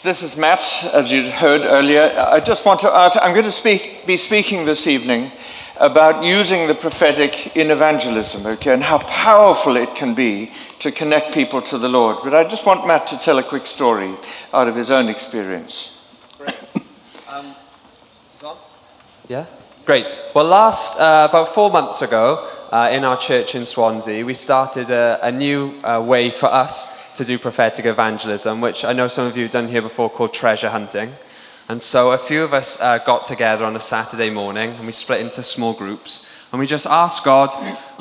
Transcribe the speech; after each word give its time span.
This 0.00 0.22
is 0.22 0.36
Matt, 0.36 0.60
as 0.92 1.10
you 1.10 1.28
heard 1.32 1.62
earlier. 1.62 2.14
I 2.16 2.38
just 2.38 2.64
want 2.64 2.78
to 2.82 2.88
ask 2.88 3.18
I'm 3.20 3.32
going 3.32 3.44
to 3.44 3.50
speak, 3.50 4.06
be 4.06 4.16
speaking 4.16 4.64
this 4.64 4.86
evening 4.86 5.32
about 5.76 6.22
using 6.22 6.68
the 6.68 6.74
prophetic 6.76 7.56
in 7.56 7.72
evangelism, 7.72 8.46
okay, 8.46 8.72
and 8.72 8.84
how 8.84 8.98
powerful 8.98 9.76
it 9.76 9.92
can 9.96 10.14
be 10.14 10.52
to 10.78 10.92
connect 10.92 11.34
people 11.34 11.60
to 11.62 11.78
the 11.78 11.88
Lord. 11.88 12.18
But 12.22 12.32
I 12.32 12.44
just 12.44 12.64
want 12.64 12.86
Matt 12.86 13.08
to 13.08 13.18
tell 13.18 13.40
a 13.40 13.42
quick 13.42 13.66
story 13.66 14.14
out 14.54 14.68
of 14.68 14.76
his 14.76 14.92
own 14.92 15.08
experience. 15.08 15.90
Um, 17.28 17.56
yeah? 19.26 19.46
Great. 19.84 20.06
Well, 20.32 20.44
last, 20.44 20.96
uh, 21.00 21.26
about 21.28 21.48
four 21.56 21.72
months 21.72 22.02
ago, 22.02 22.48
uh, 22.70 22.88
in 22.92 23.02
our 23.02 23.16
church 23.16 23.56
in 23.56 23.66
Swansea, 23.66 24.24
we 24.24 24.34
started 24.34 24.90
a, 24.90 25.18
a 25.22 25.32
new 25.32 25.74
uh, 25.82 26.00
way 26.00 26.30
for 26.30 26.46
us 26.46 26.97
to 27.14 27.24
do 27.24 27.38
prophetic 27.38 27.86
evangelism, 27.86 28.60
which 28.60 28.84
I 28.84 28.92
know 28.92 29.08
some 29.08 29.26
of 29.26 29.36
you 29.36 29.44
have 29.44 29.52
done 29.52 29.68
here 29.68 29.82
before 29.82 30.10
called 30.10 30.34
treasure 30.34 30.70
hunting. 30.70 31.12
And 31.70 31.82
so 31.82 32.12
a 32.12 32.18
few 32.18 32.44
of 32.44 32.54
us 32.54 32.80
uh, 32.80 32.96
got 32.96 33.26
together 33.26 33.66
on 33.66 33.76
a 33.76 33.80
Saturday 33.80 34.30
morning 34.30 34.70
and 34.70 34.86
we 34.86 34.92
split 34.92 35.20
into 35.20 35.42
small 35.42 35.74
groups. 35.74 36.26
And 36.50 36.58
we 36.58 36.66
just 36.66 36.86
asked 36.86 37.24
God, 37.24 37.50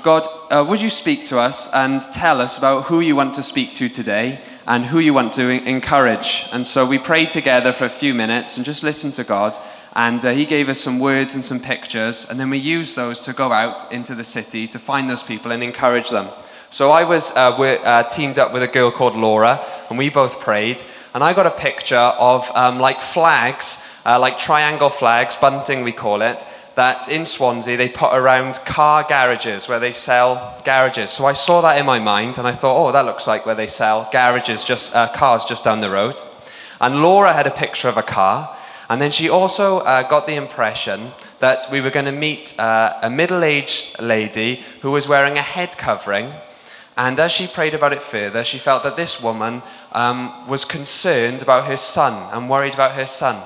God, 0.03 0.25
uh, 0.49 0.65
would 0.67 0.81
you 0.81 0.89
speak 0.89 1.25
to 1.25 1.37
us 1.37 1.69
and 1.73 2.01
tell 2.01 2.39
us 2.39 2.57
about 2.57 2.85
who 2.85 3.01
you 3.01 3.13
want 3.13 3.33
to 3.33 3.43
speak 3.43 3.73
to 3.73 3.89
today 3.89 4.39
and 4.65 4.85
who 4.85 4.99
you 4.99 5.13
want 5.13 5.33
to 5.33 5.49
encourage? 5.49 6.45
And 6.53 6.65
so 6.65 6.85
we 6.85 6.97
prayed 6.97 7.33
together 7.33 7.73
for 7.73 7.83
a 7.83 7.89
few 7.89 8.13
minutes 8.13 8.55
and 8.55 8.65
just 8.65 8.83
listened 8.83 9.15
to 9.15 9.25
God. 9.25 9.57
And 9.97 10.23
uh, 10.23 10.31
he 10.31 10.45
gave 10.45 10.69
us 10.69 10.79
some 10.79 10.99
words 10.99 11.35
and 11.35 11.43
some 11.43 11.59
pictures. 11.59 12.25
And 12.29 12.39
then 12.39 12.49
we 12.49 12.59
used 12.59 12.95
those 12.95 13.19
to 13.21 13.33
go 13.33 13.51
out 13.51 13.91
into 13.91 14.15
the 14.15 14.23
city 14.23 14.65
to 14.69 14.79
find 14.79 15.09
those 15.09 15.23
people 15.23 15.51
and 15.51 15.61
encourage 15.61 16.09
them. 16.09 16.29
So 16.69 16.91
I 16.91 17.03
was 17.03 17.31
uh, 17.31 17.51
uh, 17.57 18.03
teamed 18.03 18.37
up 18.37 18.53
with 18.53 18.63
a 18.63 18.67
girl 18.67 18.91
called 18.91 19.15
Laura, 19.15 19.63
and 19.89 19.97
we 19.97 20.09
both 20.09 20.39
prayed 20.39 20.83
and 21.17 21.23
I 21.23 21.33
got 21.33 21.47
a 21.47 21.51
picture 21.51 21.95
of 21.95 22.47
um, 22.55 22.77
like 22.77 23.01
flags, 23.01 23.83
uh, 24.05 24.19
like 24.19 24.37
triangle 24.37 24.91
flags, 24.91 25.35
bunting 25.35 25.83
we 25.83 25.91
call 25.91 26.21
it, 26.21 26.45
that 26.75 27.09
in 27.09 27.25
Swansea 27.25 27.75
they 27.75 27.89
put 27.89 28.13
around 28.13 28.59
car 28.65 29.03
garages 29.03 29.67
where 29.67 29.79
they 29.79 29.93
sell 29.93 30.61
garages. 30.63 31.09
So 31.09 31.25
I 31.25 31.33
saw 31.33 31.61
that 31.61 31.79
in 31.79 31.87
my 31.87 31.97
mind 31.97 32.37
and 32.37 32.47
I 32.47 32.51
thought, 32.51 32.77
oh, 32.77 32.91
that 32.91 33.05
looks 33.05 33.25
like 33.25 33.47
where 33.47 33.55
they 33.55 33.65
sell 33.65 34.07
garages, 34.11 34.63
just 34.63 34.93
uh, 34.93 35.07
cars 35.07 35.43
just 35.43 35.63
down 35.63 35.81
the 35.81 35.89
road. 35.89 36.21
And 36.79 37.01
Laura 37.01 37.33
had 37.33 37.47
a 37.47 37.51
picture 37.65 37.89
of 37.89 37.97
a 37.97 38.03
car. 38.03 38.55
And 38.87 39.01
then 39.01 39.09
she 39.09 39.27
also 39.27 39.79
uh, 39.79 40.03
got 40.03 40.27
the 40.27 40.35
impression 40.35 41.13
that 41.39 41.71
we 41.71 41.81
were 41.81 41.89
going 41.89 42.05
to 42.05 42.11
meet 42.11 42.53
uh, 42.59 42.99
a 43.01 43.09
middle 43.09 43.43
aged 43.43 43.99
lady 43.99 44.63
who 44.81 44.91
was 44.91 45.07
wearing 45.07 45.35
a 45.37 45.41
head 45.41 45.75
covering. 45.79 46.31
And 46.97 47.19
as 47.19 47.31
she 47.31 47.45
prayed 47.45 47.75
about 47.75 47.93
it 47.93 48.01
further, 48.01 48.43
she 48.43 48.57
felt 48.57 48.81
that 48.81 48.97
this 48.97 49.21
woman 49.21 49.61
um, 49.91 50.47
was 50.47 50.65
concerned 50.65 51.43
about 51.43 51.67
her 51.67 51.77
son 51.77 52.33
and 52.33 52.49
worried 52.49 52.73
about 52.73 52.93
her 52.93 53.05
son. 53.05 53.43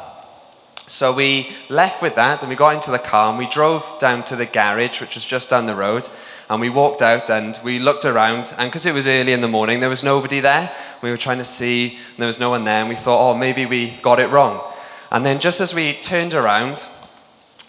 So 0.87 1.13
we 1.13 1.51
left 1.67 2.01
with 2.01 2.15
that 2.15 2.41
and 2.41 2.49
we 2.49 2.55
got 2.55 2.75
into 2.75 2.91
the 2.91 2.99
car 2.99 3.29
and 3.29 3.37
we 3.37 3.47
drove 3.47 3.97
down 3.99 4.23
to 4.25 4.37
the 4.37 4.45
garage, 4.45 5.01
which 5.01 5.15
was 5.15 5.25
just 5.25 5.49
down 5.49 5.65
the 5.65 5.75
road. 5.75 6.07
And 6.49 6.61
we 6.61 6.69
walked 6.69 7.01
out 7.01 7.29
and 7.29 7.59
we 7.63 7.79
looked 7.79 8.05
around. 8.05 8.53
And 8.57 8.69
because 8.69 8.85
it 8.85 8.93
was 8.93 9.05
early 9.05 9.33
in 9.33 9.41
the 9.41 9.47
morning, 9.47 9.81
there 9.81 9.89
was 9.89 10.03
nobody 10.03 10.39
there. 10.39 10.71
We 11.01 11.09
were 11.09 11.17
trying 11.17 11.37
to 11.37 11.45
see, 11.45 11.97
and 12.09 12.17
there 12.17 12.27
was 12.27 12.39
no 12.39 12.49
one 12.49 12.65
there. 12.65 12.79
And 12.79 12.89
we 12.89 12.95
thought, 12.95 13.31
oh, 13.31 13.37
maybe 13.37 13.65
we 13.65 13.91
got 14.01 14.19
it 14.19 14.29
wrong. 14.29 14.61
And 15.11 15.25
then 15.25 15.39
just 15.39 15.61
as 15.61 15.75
we 15.75 15.93
turned 15.93 16.33
around 16.33 16.87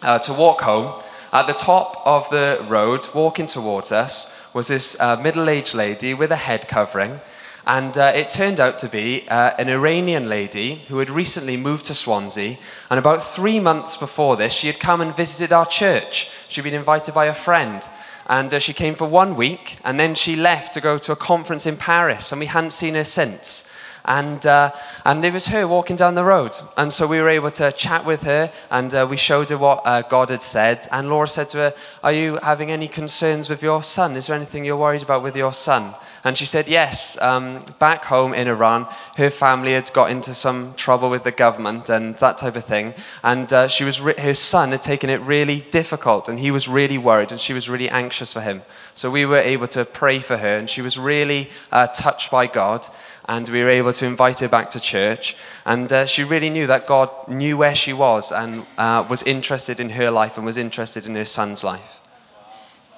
uh, 0.00 0.18
to 0.20 0.32
walk 0.32 0.62
home, 0.62 1.00
at 1.32 1.46
the 1.46 1.54
top 1.54 2.02
of 2.04 2.28
the 2.30 2.64
road, 2.68 3.08
walking 3.14 3.46
towards 3.46 3.90
us, 3.90 4.31
was 4.52 4.68
this 4.68 4.98
uh, 5.00 5.16
middle 5.16 5.48
aged 5.48 5.74
lady 5.74 6.14
with 6.14 6.30
a 6.30 6.36
head 6.36 6.68
covering 6.68 7.20
and 7.66 7.96
uh, 7.96 8.12
it 8.14 8.28
turned 8.28 8.58
out 8.58 8.78
to 8.80 8.88
be 8.88 9.28
uh, 9.28 9.52
an 9.56 9.68
Iranian 9.68 10.28
lady 10.28 10.82
who 10.88 10.98
had 10.98 11.10
recently 11.10 11.56
moved 11.56 11.86
to 11.86 11.94
Swansea. 11.94 12.58
And 12.90 12.98
about 12.98 13.22
three 13.22 13.60
months 13.60 13.96
before 13.96 14.36
this, 14.36 14.52
she 14.52 14.66
had 14.66 14.80
come 14.80 15.00
and 15.00 15.16
visited 15.16 15.52
our 15.52 15.66
church. 15.66 16.28
She'd 16.48 16.64
been 16.64 16.74
invited 16.74 17.14
by 17.14 17.26
a 17.26 17.34
friend. 17.34 17.86
And 18.26 18.52
uh, 18.52 18.58
she 18.58 18.72
came 18.72 18.94
for 18.94 19.06
one 19.06 19.36
week, 19.36 19.78
and 19.84 19.98
then 19.98 20.14
she 20.14 20.36
left 20.36 20.74
to 20.74 20.80
go 20.80 20.98
to 20.98 21.12
a 21.12 21.16
conference 21.16 21.66
in 21.66 21.76
Paris, 21.76 22.32
and 22.32 22.40
we 22.40 22.46
hadn't 22.46 22.70
seen 22.70 22.94
her 22.94 23.04
since. 23.04 23.68
And, 24.04 24.44
uh, 24.44 24.72
and 25.04 25.24
it 25.24 25.32
was 25.32 25.46
her 25.46 25.66
walking 25.66 25.96
down 25.96 26.14
the 26.14 26.24
road. 26.24 26.56
And 26.76 26.92
so 26.92 27.06
we 27.06 27.20
were 27.20 27.28
able 27.28 27.50
to 27.52 27.72
chat 27.72 28.04
with 28.04 28.22
her 28.22 28.52
and 28.70 28.92
uh, 28.94 29.06
we 29.08 29.16
showed 29.16 29.50
her 29.50 29.58
what 29.58 29.82
uh, 29.84 30.02
God 30.02 30.30
had 30.30 30.42
said. 30.42 30.88
And 30.90 31.08
Laura 31.08 31.28
said 31.28 31.50
to 31.50 31.58
her, 31.58 31.74
Are 32.02 32.12
you 32.12 32.38
having 32.42 32.70
any 32.70 32.88
concerns 32.88 33.48
with 33.48 33.62
your 33.62 33.82
son? 33.82 34.16
Is 34.16 34.26
there 34.26 34.36
anything 34.36 34.64
you're 34.64 34.76
worried 34.76 35.02
about 35.02 35.22
with 35.22 35.36
your 35.36 35.52
son? 35.52 35.94
And 36.24 36.36
she 36.38 36.46
said, 36.46 36.68
Yes, 36.68 37.20
um, 37.20 37.60
back 37.78 38.04
home 38.04 38.32
in 38.32 38.46
Iran, 38.46 38.86
her 39.16 39.30
family 39.30 39.72
had 39.72 39.92
got 39.92 40.10
into 40.10 40.34
some 40.34 40.74
trouble 40.74 41.10
with 41.10 41.24
the 41.24 41.32
government 41.32 41.88
and 41.88 42.16
that 42.16 42.38
type 42.38 42.54
of 42.54 42.64
thing. 42.64 42.94
And 43.24 43.52
uh, 43.52 43.68
she 43.68 43.82
was 43.84 44.00
re- 44.00 44.18
her 44.18 44.34
son 44.34 44.70
had 44.70 44.82
taken 44.82 45.10
it 45.10 45.20
really 45.22 45.60
difficult 45.70 46.28
and 46.28 46.38
he 46.38 46.50
was 46.50 46.68
really 46.68 46.98
worried 46.98 47.32
and 47.32 47.40
she 47.40 47.52
was 47.52 47.68
really 47.68 47.90
anxious 47.90 48.32
for 48.32 48.40
him. 48.40 48.62
So 48.94 49.10
we 49.10 49.26
were 49.26 49.38
able 49.38 49.66
to 49.68 49.84
pray 49.84 50.20
for 50.20 50.36
her 50.36 50.56
and 50.56 50.70
she 50.70 50.82
was 50.82 50.96
really 50.96 51.50
uh, 51.72 51.88
touched 51.88 52.30
by 52.30 52.46
God. 52.46 52.86
And 53.26 53.48
we 53.48 53.62
were 53.62 53.68
able 53.68 53.92
to 53.94 54.06
invite 54.06 54.40
her 54.40 54.48
back 54.48 54.70
to 54.70 54.80
church. 54.80 55.36
And 55.64 55.92
uh, 55.92 56.06
she 56.06 56.24
really 56.24 56.50
knew 56.50 56.66
that 56.66 56.86
God 56.86 57.10
knew 57.28 57.56
where 57.56 57.74
she 57.74 57.92
was 57.92 58.32
and 58.32 58.66
uh, 58.76 59.06
was 59.08 59.22
interested 59.22 59.78
in 59.80 59.90
her 59.90 60.10
life 60.10 60.36
and 60.36 60.44
was 60.44 60.56
interested 60.56 61.06
in 61.06 61.14
her 61.14 61.24
son's 61.24 61.62
life. 61.62 62.00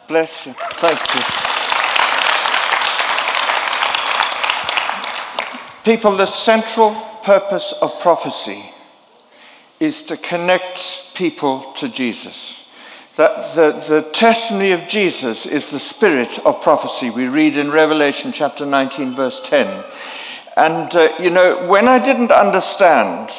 Bless 0.09 0.47
you. 0.47 0.55
Thank 0.55 1.15
you. 1.15 1.21
People, 5.85 6.17
the 6.17 6.27
central 6.27 6.95
purpose 7.23 7.75
of 7.83 8.01
prophecy 8.01 8.65
is 9.81 10.03
to 10.05 10.17
connect 10.17 11.15
people 11.15 11.73
to 11.75 11.89
Jesus. 11.89 12.64
That 13.17 13.55
the, 13.55 13.73
the 13.89 14.03
testimony 14.11 14.73
of 14.73 14.89
Jesus 14.89 15.47
is 15.47 15.71
the 15.71 15.79
spirit 15.79 16.39
of 16.45 16.63
prophecy. 16.63 17.11
We 17.11 17.29
read 17.29 17.57
in 17.57 17.71
Revelation 17.71 18.33
chapter 18.33 18.67
19, 18.67 19.15
verse 19.15 19.41
10. 19.45 19.85
And, 20.57 20.95
uh, 20.95 21.15
you 21.21 21.31
know, 21.31 21.67
when 21.69 21.87
I 21.87 21.99
didn't 21.99 22.33
understand 22.33 23.31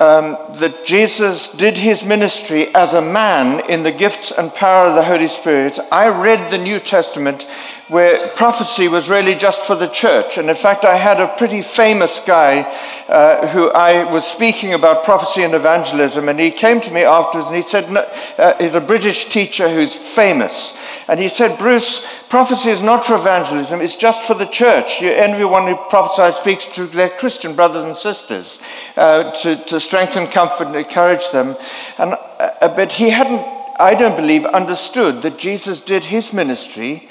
um, 0.00 0.38
that 0.54 0.84
Jesus 0.84 1.50
did 1.50 1.76
his 1.76 2.04
ministry 2.04 2.74
as 2.74 2.94
a 2.94 3.02
man 3.02 3.68
in 3.68 3.82
the 3.82 3.92
gifts 3.92 4.32
and 4.32 4.52
power 4.52 4.86
of 4.86 4.94
the 4.94 5.04
Holy 5.04 5.28
Spirit, 5.28 5.78
I 5.92 6.08
read 6.08 6.50
the 6.50 6.56
New 6.56 6.80
Testament 6.80 7.46
where 7.88 8.18
prophecy 8.36 8.88
was 8.88 9.10
really 9.10 9.34
just 9.34 9.60
for 9.62 9.74
the 9.74 9.88
church. 9.88 10.38
And 10.38 10.48
in 10.48 10.54
fact, 10.54 10.84
I 10.84 10.96
had 10.96 11.20
a 11.20 11.28
pretty 11.36 11.60
famous 11.60 12.20
guy 12.20 12.62
uh, 13.08 13.48
who 13.48 13.68
I 13.70 14.04
was 14.10 14.24
speaking 14.24 14.72
about 14.72 15.04
prophecy 15.04 15.42
and 15.42 15.54
evangelism, 15.54 16.28
and 16.28 16.38
he 16.38 16.52
came 16.52 16.80
to 16.80 16.90
me 16.92 17.02
afterwards 17.02 17.48
and 17.48 17.56
he 17.56 17.62
said, 17.62 17.90
no, 17.90 18.08
uh, 18.38 18.56
he's 18.58 18.76
a 18.76 18.80
British 18.80 19.26
teacher 19.26 19.68
who's 19.68 19.94
famous. 19.94 20.72
And 21.10 21.18
he 21.18 21.28
said, 21.28 21.58
Bruce, 21.58 22.06
prophecy 22.28 22.70
is 22.70 22.80
not 22.80 23.04
for 23.04 23.16
evangelism, 23.16 23.80
it's 23.80 23.96
just 23.96 24.22
for 24.22 24.34
the 24.34 24.46
church. 24.46 25.02
Everyone 25.02 25.66
who 25.66 25.74
prophesies 25.74 26.36
speaks 26.36 26.66
to 26.76 26.86
their 26.86 27.08
Christian 27.08 27.56
brothers 27.56 27.82
and 27.82 27.96
sisters 27.96 28.60
uh, 28.96 29.32
to, 29.42 29.56
to 29.56 29.80
strengthen, 29.80 30.28
comfort, 30.28 30.68
and 30.68 30.76
encourage 30.76 31.28
them. 31.32 31.56
And, 31.98 32.12
uh, 32.38 32.68
but 32.76 32.92
he 32.92 33.10
hadn't, 33.10 33.40
I 33.80 33.96
don't 33.96 34.14
believe, 34.14 34.44
understood 34.44 35.22
that 35.22 35.36
Jesus 35.36 35.80
did 35.80 36.04
his 36.04 36.32
ministry 36.32 37.08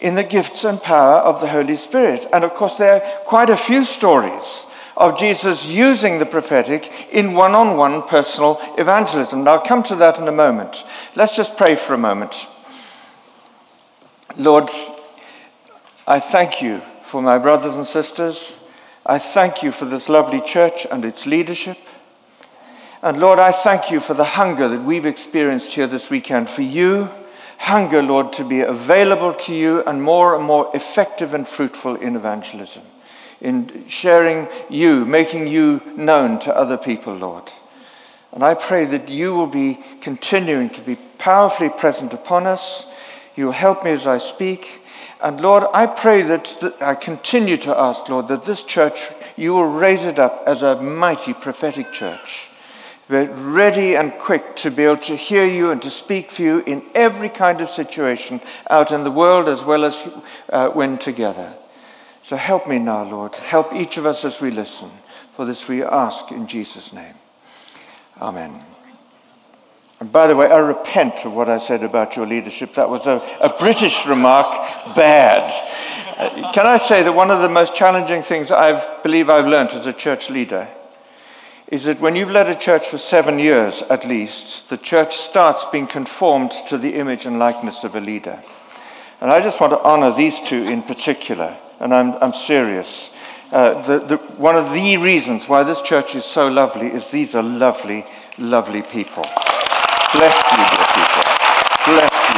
in 0.00 0.14
the 0.14 0.24
gifts 0.24 0.64
and 0.64 0.82
power 0.82 1.18
of 1.18 1.42
the 1.42 1.48
Holy 1.48 1.76
Spirit. 1.76 2.24
And 2.32 2.44
of 2.44 2.54
course, 2.54 2.78
there 2.78 2.94
are 2.94 3.24
quite 3.26 3.50
a 3.50 3.56
few 3.58 3.84
stories 3.84 4.64
of 4.96 5.18
Jesus 5.18 5.66
using 5.66 6.18
the 6.18 6.24
prophetic 6.24 6.90
in 7.12 7.34
one 7.34 7.54
on 7.54 7.76
one 7.76 8.00
personal 8.08 8.58
evangelism. 8.78 9.40
And 9.40 9.48
I'll 9.50 9.60
come 9.60 9.82
to 9.82 9.96
that 9.96 10.18
in 10.18 10.26
a 10.26 10.32
moment. 10.32 10.84
Let's 11.14 11.36
just 11.36 11.58
pray 11.58 11.76
for 11.76 11.92
a 11.92 11.98
moment. 11.98 12.46
Lord, 14.36 14.70
I 16.06 16.20
thank 16.20 16.62
you 16.62 16.80
for 17.04 17.22
my 17.22 17.38
brothers 17.38 17.76
and 17.76 17.86
sisters. 17.86 18.56
I 19.04 19.18
thank 19.18 19.62
you 19.62 19.72
for 19.72 19.84
this 19.84 20.08
lovely 20.08 20.40
church 20.40 20.86
and 20.90 21.04
its 21.04 21.26
leadership. 21.26 21.78
And 23.02 23.18
Lord, 23.18 23.38
I 23.38 23.52
thank 23.52 23.90
you 23.90 24.00
for 24.00 24.14
the 24.14 24.24
hunger 24.24 24.68
that 24.68 24.82
we've 24.82 25.06
experienced 25.06 25.72
here 25.72 25.86
this 25.86 26.10
weekend 26.10 26.48
for 26.48 26.62
you 26.62 27.10
hunger, 27.62 28.02
Lord, 28.02 28.32
to 28.32 28.44
be 28.44 28.60
available 28.60 29.32
to 29.34 29.54
you 29.54 29.84
and 29.84 30.02
more 30.02 30.34
and 30.34 30.44
more 30.44 30.68
effective 30.74 31.32
and 31.32 31.46
fruitful 31.46 31.94
in 31.94 32.16
evangelism, 32.16 32.82
in 33.40 33.86
sharing 33.86 34.48
you, 34.68 35.04
making 35.04 35.46
you 35.46 35.80
known 35.94 36.40
to 36.40 36.56
other 36.56 36.76
people, 36.76 37.14
Lord. 37.14 37.52
And 38.32 38.42
I 38.42 38.54
pray 38.54 38.84
that 38.86 39.08
you 39.08 39.36
will 39.36 39.46
be 39.46 39.78
continuing 40.00 40.70
to 40.70 40.80
be 40.80 40.96
powerfully 41.18 41.68
present 41.68 42.12
upon 42.12 42.48
us. 42.48 42.84
You 43.36 43.50
help 43.50 43.84
me 43.84 43.90
as 43.90 44.06
I 44.06 44.18
speak. 44.18 44.80
And 45.20 45.40
Lord, 45.40 45.64
I 45.72 45.86
pray 45.86 46.22
that, 46.22 46.56
that 46.60 46.82
I 46.82 46.94
continue 46.94 47.56
to 47.58 47.78
ask, 47.78 48.08
Lord, 48.08 48.28
that 48.28 48.44
this 48.44 48.62
church, 48.62 49.10
you 49.36 49.52
will 49.54 49.68
raise 49.68 50.04
it 50.04 50.18
up 50.18 50.42
as 50.46 50.62
a 50.62 50.80
mighty 50.80 51.32
prophetic 51.32 51.92
church 51.92 52.50
we're 53.12 53.30
ready 53.30 53.94
and 53.94 54.12
quick 54.14 54.56
to 54.56 54.70
be 54.70 54.84
able 54.84 54.96
to 54.96 55.14
hear 55.14 55.44
you 55.44 55.70
and 55.70 55.82
to 55.82 55.90
speak 55.90 56.30
for 56.30 56.40
you 56.40 56.60
in 56.60 56.82
every 56.94 57.28
kind 57.28 57.60
of 57.60 57.68
situation 57.68 58.40
out 58.70 58.90
in 58.90 59.04
the 59.04 59.10
world 59.10 59.50
as 59.50 59.62
well 59.62 59.84
as 59.84 60.08
uh, 60.48 60.70
when 60.70 60.96
together. 60.96 61.52
So 62.22 62.36
help 62.36 62.66
me 62.66 62.78
now, 62.78 63.04
Lord. 63.04 63.36
Help 63.36 63.74
each 63.74 63.98
of 63.98 64.06
us 64.06 64.24
as 64.24 64.40
we 64.40 64.50
listen. 64.50 64.90
For 65.34 65.44
this 65.44 65.68
we 65.68 65.82
ask 65.82 66.30
in 66.32 66.46
Jesus' 66.46 66.92
name. 66.92 67.14
Amen. 68.20 68.71
And 70.00 70.10
by 70.10 70.26
the 70.26 70.34
way, 70.34 70.46
I 70.46 70.58
repent 70.58 71.24
of 71.24 71.34
what 71.34 71.48
I 71.48 71.58
said 71.58 71.84
about 71.84 72.16
your 72.16 72.26
leadership. 72.26 72.74
That 72.74 72.90
was 72.90 73.06
a, 73.06 73.22
a 73.40 73.50
British 73.58 74.06
remark, 74.06 74.46
bad. 74.96 75.50
Uh, 76.18 76.52
can 76.52 76.66
I 76.66 76.76
say 76.76 77.02
that 77.02 77.12
one 77.12 77.30
of 77.30 77.40
the 77.40 77.48
most 77.48 77.74
challenging 77.74 78.22
things 78.22 78.50
I 78.50 79.00
believe 79.02 79.30
I've 79.30 79.46
learned 79.46 79.70
as 79.70 79.86
a 79.86 79.92
church 79.92 80.28
leader 80.28 80.68
is 81.68 81.84
that 81.84 82.00
when 82.00 82.14
you've 82.14 82.30
led 82.30 82.48
a 82.48 82.54
church 82.54 82.86
for 82.86 82.98
seven 82.98 83.38
years 83.38 83.82
at 83.88 84.06
least, 84.06 84.68
the 84.68 84.76
church 84.76 85.16
starts 85.16 85.64
being 85.72 85.86
conformed 85.86 86.52
to 86.68 86.76
the 86.76 86.96
image 86.96 87.24
and 87.24 87.38
likeness 87.38 87.82
of 87.82 87.96
a 87.96 88.00
leader. 88.00 88.38
And 89.22 89.30
I 89.30 89.40
just 89.40 89.58
want 89.58 89.72
to 89.72 89.82
honor 89.82 90.12
these 90.12 90.38
two 90.40 90.64
in 90.64 90.82
particular, 90.82 91.56
and 91.80 91.94
I'm, 91.94 92.12
I'm 92.20 92.34
serious. 92.34 93.10
Uh, 93.50 93.80
the, 93.82 93.98
the, 94.00 94.16
one 94.36 94.56
of 94.56 94.72
the 94.72 94.96
reasons 94.98 95.48
why 95.48 95.62
this 95.62 95.80
church 95.80 96.14
is 96.14 96.24
so 96.24 96.48
lovely 96.48 96.88
is 96.88 97.10
these 97.10 97.34
are 97.34 97.42
lovely, 97.42 98.04
lovely 98.36 98.82
people. 98.82 99.24
Bless 100.12 100.36
you, 100.52 100.58
dear 100.58 100.86
people. 100.92 101.24
Bless 101.86 102.12
you. 102.28 102.36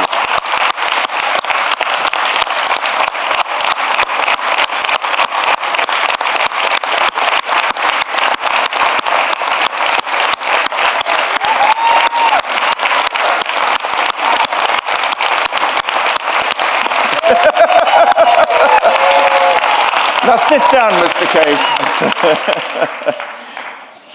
now 20.25 20.37
sit 20.47 20.63
down, 20.71 20.93
Mr. 20.93 21.25
Cage. 21.33 21.65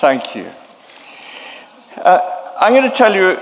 Thank 0.01 0.35
you. 0.35 0.47
Uh, 2.03 2.21
I'm 2.59 2.73
going 2.73 2.89
to 2.91 2.97
tell 2.97 3.15
you 3.15 3.39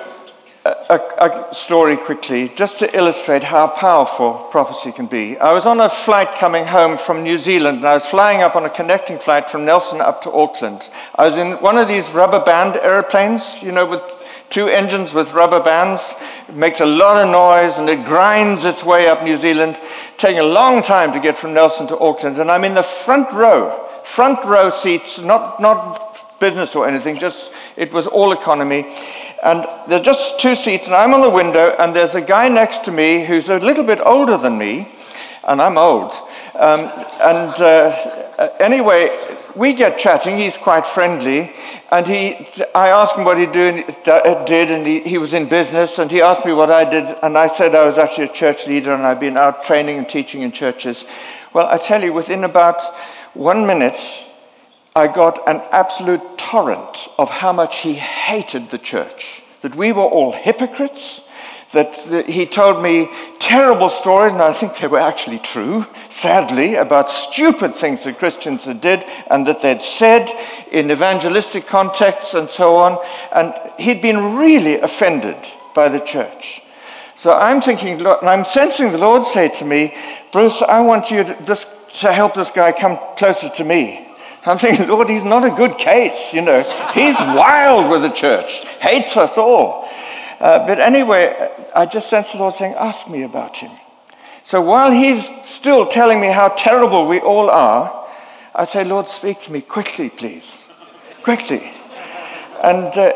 a, 0.88 0.98
a, 1.18 1.54
story 1.54 1.96
quickly 1.96 2.48
just 2.48 2.78
to 2.78 2.96
illustrate 2.96 3.42
how 3.42 3.66
powerful 3.68 4.34
prophecy 4.50 4.90
can 4.90 5.06
be. 5.06 5.36
I 5.38 5.52
was 5.52 5.66
on 5.66 5.80
a 5.80 5.88
flight 5.88 6.32
coming 6.36 6.64
home 6.64 6.96
from 6.96 7.22
New 7.22 7.38
Zealand 7.38 7.78
and 7.78 7.86
I 7.86 7.94
was 7.94 8.06
flying 8.06 8.42
up 8.42 8.56
on 8.56 8.64
a 8.64 8.70
connecting 8.70 9.18
flight 9.18 9.50
from 9.50 9.64
Nelson 9.64 10.00
up 10.00 10.22
to 10.22 10.32
Auckland. 10.32 10.88
I 11.14 11.26
was 11.26 11.36
in 11.36 11.52
one 11.62 11.76
of 11.76 11.88
these 11.88 12.08
rubber 12.10 12.40
band 12.40 12.76
airplanes, 12.76 13.62
you 13.62 13.70
know, 13.70 13.86
with 13.86 14.02
two 14.48 14.68
engines 14.68 15.12
with 15.12 15.34
rubber 15.34 15.60
bands. 15.60 16.14
It 16.48 16.54
makes 16.54 16.80
a 16.80 16.86
lot 16.86 17.22
of 17.22 17.30
noise 17.30 17.78
and 17.78 17.88
it 17.88 18.06
grinds 18.06 18.64
its 18.64 18.82
way 18.82 19.08
up 19.08 19.22
New 19.22 19.36
Zealand, 19.36 19.78
taking 20.16 20.38
a 20.38 20.44
long 20.44 20.82
time 20.82 21.12
to 21.12 21.20
get 21.20 21.36
from 21.36 21.52
Nelson 21.52 21.86
to 21.88 21.98
Auckland. 21.98 22.38
And 22.38 22.50
I'm 22.50 22.64
in 22.64 22.74
the 22.74 22.82
front 22.82 23.30
row, 23.32 23.70
front 24.04 24.42
row 24.44 24.70
seats, 24.70 25.18
not, 25.18 25.60
not 25.60 26.40
business 26.40 26.74
or 26.74 26.88
anything, 26.88 27.18
just 27.18 27.52
it 27.78 27.92
was 27.92 28.06
all 28.06 28.32
economy. 28.32 28.84
And 29.42 29.64
there 29.88 30.00
are 30.00 30.04
just 30.04 30.40
two 30.40 30.56
seats, 30.56 30.86
and 30.86 30.94
I'm 30.94 31.14
on 31.14 31.22
the 31.22 31.30
window, 31.30 31.74
and 31.78 31.94
there's 31.94 32.14
a 32.14 32.20
guy 32.20 32.48
next 32.48 32.84
to 32.84 32.90
me 32.90 33.24
who's 33.24 33.48
a 33.48 33.58
little 33.58 33.84
bit 33.84 34.00
older 34.04 34.36
than 34.36 34.58
me, 34.58 34.88
and 35.46 35.62
I'm 35.62 35.78
old. 35.78 36.12
Um, 36.56 36.90
and 37.22 37.54
uh, 37.60 38.48
anyway, 38.58 39.16
we 39.54 39.74
get 39.74 39.98
chatting. 39.98 40.36
He's 40.36 40.56
quite 40.56 40.86
friendly. 40.86 41.52
And 41.90 42.06
he, 42.06 42.36
I 42.74 42.88
asked 42.88 43.16
him 43.16 43.24
what 43.24 43.38
he 43.38 43.46
do, 43.46 43.84
did, 44.04 44.70
and 44.70 44.86
he, 44.86 45.00
he 45.00 45.18
was 45.18 45.34
in 45.34 45.48
business. 45.48 45.98
And 45.98 46.10
he 46.10 46.20
asked 46.20 46.44
me 46.44 46.52
what 46.52 46.70
I 46.70 46.88
did. 46.88 47.16
And 47.22 47.38
I 47.38 47.46
said 47.46 47.74
I 47.74 47.84
was 47.84 47.98
actually 47.98 48.24
a 48.24 48.32
church 48.32 48.66
leader 48.66 48.92
and 48.92 49.02
I've 49.02 49.20
been 49.20 49.36
out 49.36 49.64
training 49.64 49.98
and 49.98 50.08
teaching 50.08 50.42
in 50.42 50.52
churches. 50.52 51.04
Well, 51.52 51.66
I 51.66 51.78
tell 51.78 52.02
you, 52.02 52.12
within 52.12 52.44
about 52.44 52.80
one 53.34 53.66
minute, 53.66 54.00
I 54.98 55.06
got 55.06 55.48
an 55.48 55.62
absolute 55.70 56.36
torrent 56.36 57.08
of 57.18 57.30
how 57.30 57.52
much 57.52 57.78
he 57.78 57.94
hated 57.94 58.70
the 58.70 58.78
church. 58.78 59.42
That 59.62 59.74
we 59.74 59.92
were 59.92 60.02
all 60.02 60.32
hypocrites 60.32 61.22
that, 61.72 62.26
he 62.26 62.46
told 62.46 62.82
me 62.82 63.10
terrible 63.38 63.90
stories, 63.90 64.32
and 64.32 64.40
I 64.40 64.52
think 64.52 64.78
they 64.78 64.86
were 64.86 64.98
actually 64.98 65.38
true, 65.38 65.84
sadly, 66.08 66.76
about 66.76 67.10
stupid 67.10 67.74
things 67.74 68.04
that 68.04 68.18
Christians 68.18 68.64
had 68.64 68.80
did 68.80 69.04
and 69.30 69.46
that 69.46 69.60
they'd 69.60 69.80
said 69.80 70.30
in 70.72 70.90
evangelistic 70.90 71.66
contexts 71.66 72.34
and 72.34 72.48
so 72.48 72.76
on. 72.76 72.98
And 73.34 73.54
he'd 73.78 74.00
been 74.00 74.36
really 74.36 74.80
offended 74.80 75.36
by 75.74 75.88
the 75.88 76.00
church. 76.00 76.62
So 77.14 77.34
I'm 77.34 77.60
thinking, 77.60 78.00
and 78.00 78.28
I'm 78.28 78.44
sensing 78.44 78.92
the 78.92 78.98
Lord 78.98 79.24
say 79.24 79.48
to 79.58 79.64
me, 79.64 79.94
Bruce, 80.32 80.62
I 80.62 80.80
want 80.80 81.10
you 81.10 81.24
to, 81.24 81.36
this, 81.42 81.66
to 82.00 82.12
help 82.12 82.34
this 82.34 82.50
guy 82.50 82.72
come 82.72 82.98
closer 83.16 83.50
to 83.50 83.64
me. 83.64 84.07
I'm 84.46 84.58
thinking, 84.58 84.88
Lord, 84.88 85.08
he's 85.08 85.24
not 85.24 85.44
a 85.44 85.50
good 85.50 85.76
case, 85.78 86.32
you 86.32 86.42
know. 86.42 86.62
He's 86.94 87.18
wild 87.18 87.90
with 87.90 88.02
the 88.02 88.10
church, 88.10 88.60
hates 88.80 89.16
us 89.16 89.36
all. 89.36 89.88
Uh, 90.40 90.66
but 90.66 90.78
anyway, 90.78 91.50
I 91.74 91.86
just 91.86 92.08
sensed 92.08 92.32
the 92.32 92.38
Lord 92.38 92.54
saying, 92.54 92.74
Ask 92.74 93.08
me 93.08 93.22
about 93.24 93.56
him. 93.56 93.72
So 94.44 94.60
while 94.62 94.90
he's 94.90 95.30
still 95.44 95.86
telling 95.86 96.20
me 96.20 96.28
how 96.28 96.48
terrible 96.48 97.06
we 97.06 97.20
all 97.20 97.50
are, 97.50 98.06
I 98.54 98.64
say, 98.64 98.84
Lord, 98.84 99.06
speak 99.06 99.40
to 99.42 99.52
me 99.52 99.60
quickly, 99.60 100.08
please. 100.10 100.64
quickly. 101.22 101.70
And 102.62 102.86
uh, 102.96 103.12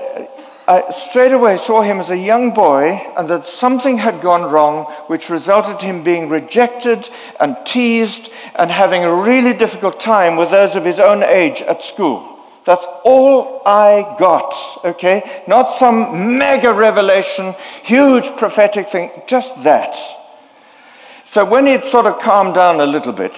I 0.72 0.90
straight 0.90 1.32
away 1.32 1.58
saw 1.58 1.82
him 1.82 2.00
as 2.00 2.08
a 2.08 2.16
young 2.16 2.54
boy 2.54 2.92
and 3.18 3.28
that 3.28 3.46
something 3.46 3.98
had 3.98 4.22
gone 4.22 4.50
wrong, 4.50 4.84
which 5.06 5.28
resulted 5.28 5.82
in 5.82 5.96
him 5.96 6.02
being 6.02 6.30
rejected 6.30 7.10
and 7.38 7.58
teased 7.66 8.30
and 8.54 8.70
having 8.70 9.04
a 9.04 9.14
really 9.14 9.52
difficult 9.52 10.00
time 10.00 10.38
with 10.38 10.50
those 10.50 10.74
of 10.74 10.86
his 10.86 10.98
own 10.98 11.22
age 11.22 11.60
at 11.60 11.82
school. 11.82 12.38
That's 12.64 12.86
all 13.04 13.60
I 13.66 14.16
got, 14.18 14.54
okay? 14.82 15.42
Not 15.46 15.64
some 15.64 16.38
mega 16.38 16.72
revelation, 16.72 17.54
huge 17.82 18.34
prophetic 18.38 18.88
thing, 18.88 19.10
just 19.26 19.62
that. 19.64 19.94
So 21.26 21.44
when 21.44 21.66
he'd 21.66 21.84
sort 21.84 22.06
of 22.06 22.18
calmed 22.18 22.54
down 22.54 22.80
a 22.80 22.86
little 22.86 23.12
bit, 23.12 23.34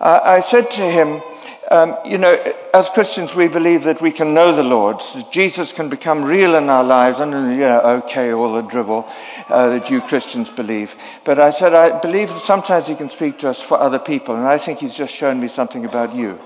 uh, 0.00 0.18
I 0.24 0.40
said 0.40 0.72
to 0.72 0.82
him, 0.82 1.22
um, 1.70 1.96
you 2.04 2.18
know, 2.18 2.54
as 2.72 2.88
Christians, 2.90 3.34
we 3.34 3.48
believe 3.48 3.84
that 3.84 4.00
we 4.00 4.12
can 4.12 4.34
know 4.34 4.52
the 4.52 4.62
Lord. 4.62 5.02
Jesus 5.32 5.72
can 5.72 5.88
become 5.88 6.24
real 6.24 6.54
in 6.54 6.70
our 6.70 6.84
lives. 6.84 7.18
And, 7.18 7.32
you 7.32 7.60
know, 7.60 8.02
okay, 8.04 8.32
all 8.32 8.52
the 8.52 8.62
drivel 8.62 9.08
uh, 9.48 9.70
that 9.70 9.90
you 9.90 10.00
Christians 10.00 10.48
believe. 10.48 10.94
But 11.24 11.40
I 11.40 11.50
said, 11.50 11.74
I 11.74 11.98
believe 11.98 12.28
that 12.28 12.40
sometimes 12.40 12.86
he 12.86 12.94
can 12.94 13.08
speak 13.08 13.38
to 13.38 13.48
us 13.48 13.60
for 13.60 13.80
other 13.80 13.98
people. 13.98 14.36
And 14.36 14.46
I 14.46 14.58
think 14.58 14.78
he's 14.78 14.94
just 14.94 15.12
shown 15.12 15.40
me 15.40 15.48
something 15.48 15.84
about 15.84 16.14
you. 16.14 16.38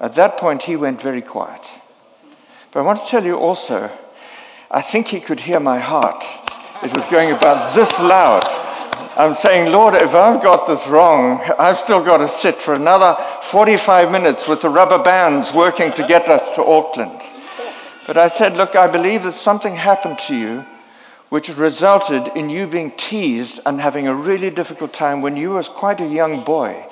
At 0.00 0.14
that 0.14 0.38
point, 0.38 0.62
he 0.62 0.76
went 0.76 1.00
very 1.00 1.22
quiet. 1.22 1.62
But 2.72 2.80
I 2.80 2.82
want 2.82 3.00
to 3.00 3.06
tell 3.06 3.24
you 3.24 3.36
also, 3.36 3.90
I 4.70 4.80
think 4.80 5.08
he 5.08 5.20
could 5.20 5.40
hear 5.40 5.60
my 5.60 5.78
heart. 5.78 6.24
It 6.82 6.94
was 6.94 7.06
going 7.08 7.30
about 7.30 7.74
this 7.74 7.98
loud. 8.00 8.44
I'm 9.16 9.34
saying, 9.36 9.70
Lord, 9.70 9.94
if 9.94 10.12
I've 10.12 10.42
got 10.42 10.66
this 10.66 10.88
wrong, 10.88 11.40
I've 11.56 11.78
still 11.78 12.02
got 12.02 12.16
to 12.16 12.28
sit 12.28 12.56
for 12.56 12.74
another 12.74 13.16
45 13.42 14.10
minutes 14.10 14.48
with 14.48 14.62
the 14.62 14.68
rubber 14.68 15.00
bands 15.00 15.54
working 15.54 15.92
to 15.92 16.06
get 16.06 16.28
us 16.28 16.56
to 16.56 16.64
Auckland. 16.64 17.20
But 18.08 18.16
I 18.16 18.26
said, 18.26 18.56
Look, 18.56 18.74
I 18.74 18.88
believe 18.88 19.22
that 19.22 19.32
something 19.32 19.76
happened 19.76 20.18
to 20.26 20.36
you 20.36 20.64
which 21.28 21.48
resulted 21.48 22.28
in 22.36 22.50
you 22.50 22.66
being 22.66 22.90
teased 22.92 23.60
and 23.66 23.80
having 23.80 24.06
a 24.06 24.14
really 24.14 24.50
difficult 24.50 24.92
time 24.92 25.20
when 25.22 25.36
you 25.36 25.50
was 25.50 25.68
quite 25.68 26.00
a 26.00 26.06
young 26.06 26.44
boy 26.44 26.86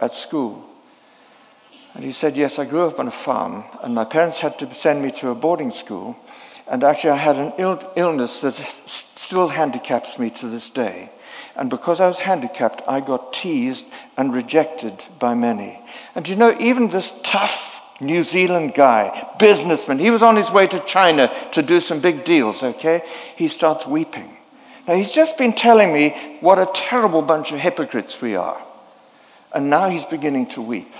at 0.00 0.12
school. 0.12 0.66
And 1.94 2.04
he 2.04 2.12
said, 2.12 2.36
Yes, 2.36 2.58
I 2.58 2.64
grew 2.64 2.86
up 2.86 2.98
on 2.98 3.08
a 3.08 3.10
farm, 3.10 3.64
and 3.82 3.94
my 3.94 4.04
parents 4.04 4.40
had 4.40 4.58
to 4.60 4.74
send 4.74 5.02
me 5.02 5.10
to 5.12 5.30
a 5.30 5.34
boarding 5.34 5.70
school. 5.70 6.16
And 6.68 6.84
actually, 6.84 7.10
I 7.10 7.16
had 7.16 7.36
an 7.36 7.52
Ill- 7.58 7.92
illness 7.96 8.40
that 8.42 8.54
still 8.86 9.48
handicaps 9.48 10.18
me 10.18 10.30
to 10.30 10.46
this 10.46 10.70
day. 10.70 11.10
And 11.60 11.68
because 11.68 12.00
I 12.00 12.08
was 12.08 12.18
handicapped, 12.18 12.80
I 12.88 13.00
got 13.00 13.34
teased 13.34 13.86
and 14.16 14.32
rejected 14.32 15.04
by 15.18 15.34
many. 15.34 15.78
And 16.14 16.26
you 16.26 16.34
know, 16.34 16.56
even 16.58 16.88
this 16.88 17.12
tough 17.22 17.82
New 18.00 18.22
Zealand 18.22 18.72
guy, 18.74 19.28
businessman, 19.38 19.98
he 19.98 20.10
was 20.10 20.22
on 20.22 20.36
his 20.36 20.50
way 20.50 20.66
to 20.66 20.80
China 20.80 21.30
to 21.52 21.60
do 21.60 21.80
some 21.80 22.00
big 22.00 22.24
deals, 22.24 22.62
okay? 22.62 23.02
He 23.36 23.48
starts 23.48 23.86
weeping. 23.86 24.34
Now, 24.88 24.94
he's 24.94 25.10
just 25.10 25.36
been 25.36 25.52
telling 25.52 25.92
me 25.92 26.16
what 26.40 26.58
a 26.58 26.70
terrible 26.72 27.20
bunch 27.20 27.52
of 27.52 27.60
hypocrites 27.60 28.22
we 28.22 28.36
are. 28.36 28.60
And 29.54 29.68
now 29.68 29.90
he's 29.90 30.06
beginning 30.06 30.46
to 30.46 30.62
weep. 30.62 30.90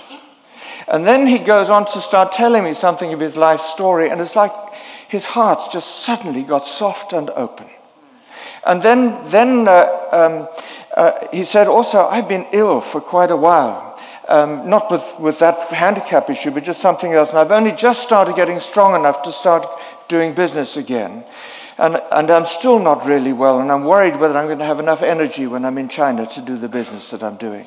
And 0.87 1.07
then 1.07 1.25
he 1.25 1.39
goes 1.39 1.71
on 1.71 1.87
to 1.87 2.01
start 2.01 2.33
telling 2.33 2.63
me 2.63 2.75
something 2.75 3.11
of 3.13 3.19
his 3.19 3.35
life 3.35 3.61
story, 3.61 4.09
and 4.09 4.21
it's 4.21 4.35
like 4.35 4.53
his 5.07 5.25
heart's 5.25 5.69
just 5.69 6.05
suddenly 6.05 6.43
got 6.43 6.65
soft 6.65 7.13
and 7.13 7.31
open. 7.31 7.65
And 8.65 8.81
then, 8.81 9.17
then 9.29 9.67
uh, 9.67 10.07
um, 10.11 10.47
uh, 10.95 11.27
he 11.31 11.45
said, 11.45 11.67
also, 11.67 12.07
I've 12.07 12.27
been 12.27 12.45
ill 12.51 12.81
for 12.81 13.01
quite 13.01 13.31
a 13.31 13.37
while. 13.37 13.87
Um, 14.27 14.69
not 14.69 14.89
with, 14.91 15.19
with 15.19 15.39
that 15.39 15.69
handicap 15.69 16.29
issue, 16.29 16.51
but 16.51 16.63
just 16.63 16.79
something 16.79 17.11
else. 17.11 17.31
And 17.31 17.39
I've 17.39 17.51
only 17.51 17.71
just 17.71 18.01
started 18.03 18.35
getting 18.35 18.59
strong 18.59 18.95
enough 18.95 19.23
to 19.23 19.31
start 19.31 19.67
doing 20.07 20.33
business 20.33 20.77
again. 20.77 21.23
And, 21.77 22.01
and 22.11 22.29
I'm 22.29 22.45
still 22.45 22.79
not 22.79 23.05
really 23.05 23.33
well, 23.33 23.59
and 23.59 23.71
I'm 23.71 23.85
worried 23.85 24.17
whether 24.17 24.37
I'm 24.37 24.45
going 24.45 24.59
to 24.59 24.65
have 24.65 24.79
enough 24.79 25.01
energy 25.01 25.47
when 25.47 25.65
I'm 25.65 25.77
in 25.77 25.89
China 25.89 26.25
to 26.27 26.41
do 26.41 26.55
the 26.55 26.69
business 26.69 27.09
that 27.09 27.23
I'm 27.23 27.37
doing. 27.37 27.65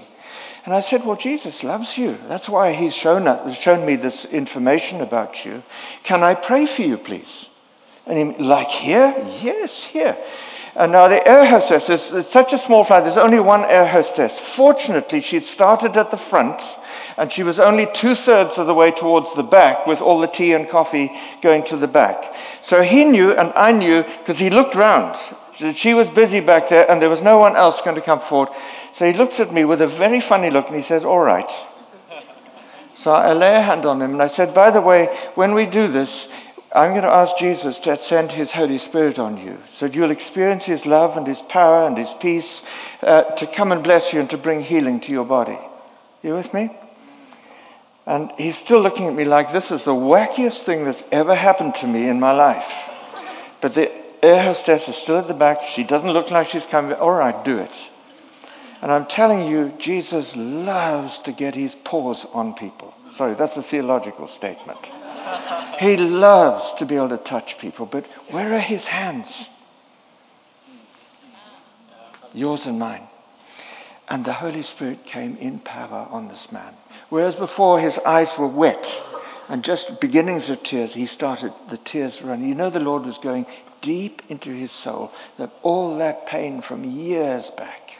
And 0.64 0.72
I 0.72 0.80
said, 0.80 1.04
Well, 1.04 1.16
Jesus 1.16 1.64
loves 1.64 1.98
you. 1.98 2.16
That's 2.28 2.48
why 2.48 2.72
he's 2.72 2.94
shown, 2.94 3.52
shown 3.54 3.84
me 3.84 3.96
this 3.96 4.24
information 4.24 5.00
about 5.00 5.44
you. 5.44 5.62
Can 6.04 6.22
I 6.22 6.34
pray 6.34 6.64
for 6.64 6.82
you, 6.82 6.96
please? 6.96 7.48
And 8.06 8.36
he, 8.36 8.42
like 8.44 8.68
here? 8.68 9.14
Yes, 9.42 9.84
here. 9.84 10.16
And 10.76 10.90
now 10.90 11.06
the 11.06 11.26
air 11.26 11.46
hostess 11.46 11.88
is 11.88 12.28
such 12.28 12.52
a 12.52 12.58
small 12.58 12.82
flight. 12.82 13.04
There's 13.04 13.16
only 13.16 13.38
one 13.38 13.64
air 13.64 13.86
hostess. 13.86 14.38
Fortunately, 14.38 15.20
she 15.20 15.38
started 15.38 15.96
at 15.96 16.10
the 16.10 16.16
front 16.16 16.60
and 17.16 17.30
she 17.30 17.44
was 17.44 17.60
only 17.60 17.86
two 17.92 18.16
thirds 18.16 18.58
of 18.58 18.66
the 18.66 18.74
way 18.74 18.90
towards 18.90 19.34
the 19.34 19.44
back 19.44 19.86
with 19.86 20.00
all 20.00 20.18
the 20.18 20.26
tea 20.26 20.52
and 20.52 20.68
coffee 20.68 21.12
going 21.42 21.62
to 21.64 21.76
the 21.76 21.86
back. 21.86 22.34
So 22.60 22.82
he 22.82 23.04
knew 23.04 23.32
and 23.32 23.52
I 23.54 23.70
knew 23.70 24.02
because 24.02 24.38
he 24.38 24.50
looked 24.50 24.74
round. 24.74 25.16
She 25.74 25.94
was 25.94 26.10
busy 26.10 26.40
back 26.40 26.68
there 26.68 26.90
and 26.90 27.00
there 27.00 27.10
was 27.10 27.22
no 27.22 27.38
one 27.38 27.54
else 27.54 27.80
going 27.80 27.94
to 27.94 28.02
come 28.02 28.18
forward. 28.18 28.48
So 28.92 29.06
he 29.06 29.16
looks 29.16 29.38
at 29.38 29.52
me 29.52 29.64
with 29.64 29.80
a 29.80 29.86
very 29.86 30.18
funny 30.18 30.50
look 30.50 30.66
and 30.66 30.76
he 30.76 30.82
says, 30.82 31.04
All 31.04 31.20
right. 31.20 31.50
So 32.94 33.12
I 33.12 33.32
lay 33.32 33.54
a 33.56 33.60
hand 33.60 33.86
on 33.86 34.02
him 34.02 34.12
and 34.12 34.22
I 34.22 34.26
said, 34.26 34.52
By 34.52 34.72
the 34.72 34.80
way, 34.80 35.06
when 35.36 35.54
we 35.54 35.66
do 35.66 35.86
this, 35.86 36.28
I'm 36.74 36.90
going 36.90 37.02
to 37.02 37.08
ask 37.08 37.36
Jesus 37.38 37.78
to 37.80 37.96
send 37.96 38.32
his 38.32 38.50
Holy 38.50 38.78
Spirit 38.78 39.20
on 39.20 39.36
you 39.36 39.58
so 39.70 39.86
that 39.86 39.94
you'll 39.94 40.10
experience 40.10 40.64
his 40.64 40.86
love 40.86 41.16
and 41.16 41.24
his 41.24 41.40
power 41.40 41.86
and 41.86 41.96
his 41.96 42.12
peace 42.14 42.64
uh, 43.00 43.22
to 43.36 43.46
come 43.46 43.70
and 43.70 43.80
bless 43.80 44.12
you 44.12 44.18
and 44.18 44.28
to 44.30 44.36
bring 44.36 44.60
healing 44.60 44.98
to 45.02 45.12
your 45.12 45.24
body. 45.24 45.56
You 46.24 46.34
with 46.34 46.52
me? 46.52 46.76
And 48.06 48.32
he's 48.36 48.58
still 48.58 48.80
looking 48.80 49.06
at 49.06 49.14
me 49.14 49.24
like 49.24 49.52
this 49.52 49.70
is 49.70 49.84
the 49.84 49.94
wackiest 49.94 50.64
thing 50.64 50.84
that's 50.84 51.04
ever 51.12 51.36
happened 51.36 51.76
to 51.76 51.86
me 51.86 52.08
in 52.08 52.18
my 52.18 52.32
life. 52.32 52.90
But 53.60 53.74
the 53.74 53.92
air 54.20 54.42
hostess 54.42 54.88
is 54.88 54.96
still 54.96 55.18
at 55.18 55.28
the 55.28 55.34
back. 55.34 55.62
She 55.62 55.84
doesn't 55.84 56.10
look 56.10 56.32
like 56.32 56.48
she's 56.48 56.66
coming. 56.66 56.94
All 56.94 57.12
right, 57.14 57.44
do 57.44 57.58
it. 57.58 57.90
And 58.82 58.90
I'm 58.90 59.06
telling 59.06 59.48
you, 59.48 59.72
Jesus 59.78 60.34
loves 60.34 61.18
to 61.20 61.32
get 61.32 61.54
his 61.54 61.76
paws 61.76 62.26
on 62.34 62.52
people. 62.52 62.92
Sorry, 63.12 63.34
that's 63.34 63.56
a 63.56 63.62
theological 63.62 64.26
statement. 64.26 64.90
He 65.78 65.96
loves 65.96 66.72
to 66.74 66.86
be 66.86 66.96
able 66.96 67.10
to 67.10 67.16
touch 67.16 67.58
people, 67.58 67.86
but 67.86 68.06
where 68.30 68.54
are 68.54 68.60
his 68.60 68.86
hands? 68.86 69.48
Yours 72.32 72.66
and 72.66 72.78
mine. 72.78 73.06
And 74.08 74.24
the 74.24 74.34
Holy 74.34 74.62
Spirit 74.62 75.06
came 75.06 75.36
in 75.36 75.58
power 75.60 76.06
on 76.10 76.28
this 76.28 76.52
man. 76.52 76.74
Whereas 77.08 77.36
before 77.36 77.80
his 77.80 77.98
eyes 78.00 78.38
were 78.38 78.46
wet 78.46 79.02
and 79.48 79.64
just 79.64 80.00
beginnings 80.00 80.50
of 80.50 80.62
tears, 80.62 80.94
he 80.94 81.06
started 81.06 81.52
the 81.70 81.78
tears 81.78 82.22
running. 82.22 82.48
You 82.48 82.54
know, 82.54 82.70
the 82.70 82.80
Lord 82.80 83.04
was 83.04 83.18
going 83.18 83.46
deep 83.80 84.22
into 84.28 84.50
his 84.50 84.72
soul, 84.72 85.12
that 85.36 85.50
all 85.62 85.98
that 85.98 86.26
pain 86.26 86.60
from 86.60 86.84
years 86.84 87.50
back. 87.50 87.98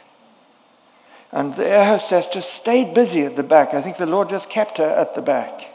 And 1.31 1.55
the 1.55 1.67
air 1.67 1.85
hostess 1.85 2.27
just 2.27 2.53
stayed 2.53 2.93
busy 2.93 3.23
at 3.23 3.35
the 3.35 3.43
back. 3.43 3.73
I 3.73 3.81
think 3.81 3.97
the 3.97 4.05
Lord 4.05 4.29
just 4.29 4.49
kept 4.49 4.77
her 4.77 4.87
at 4.87 5.15
the 5.15 5.21
back. 5.21 5.74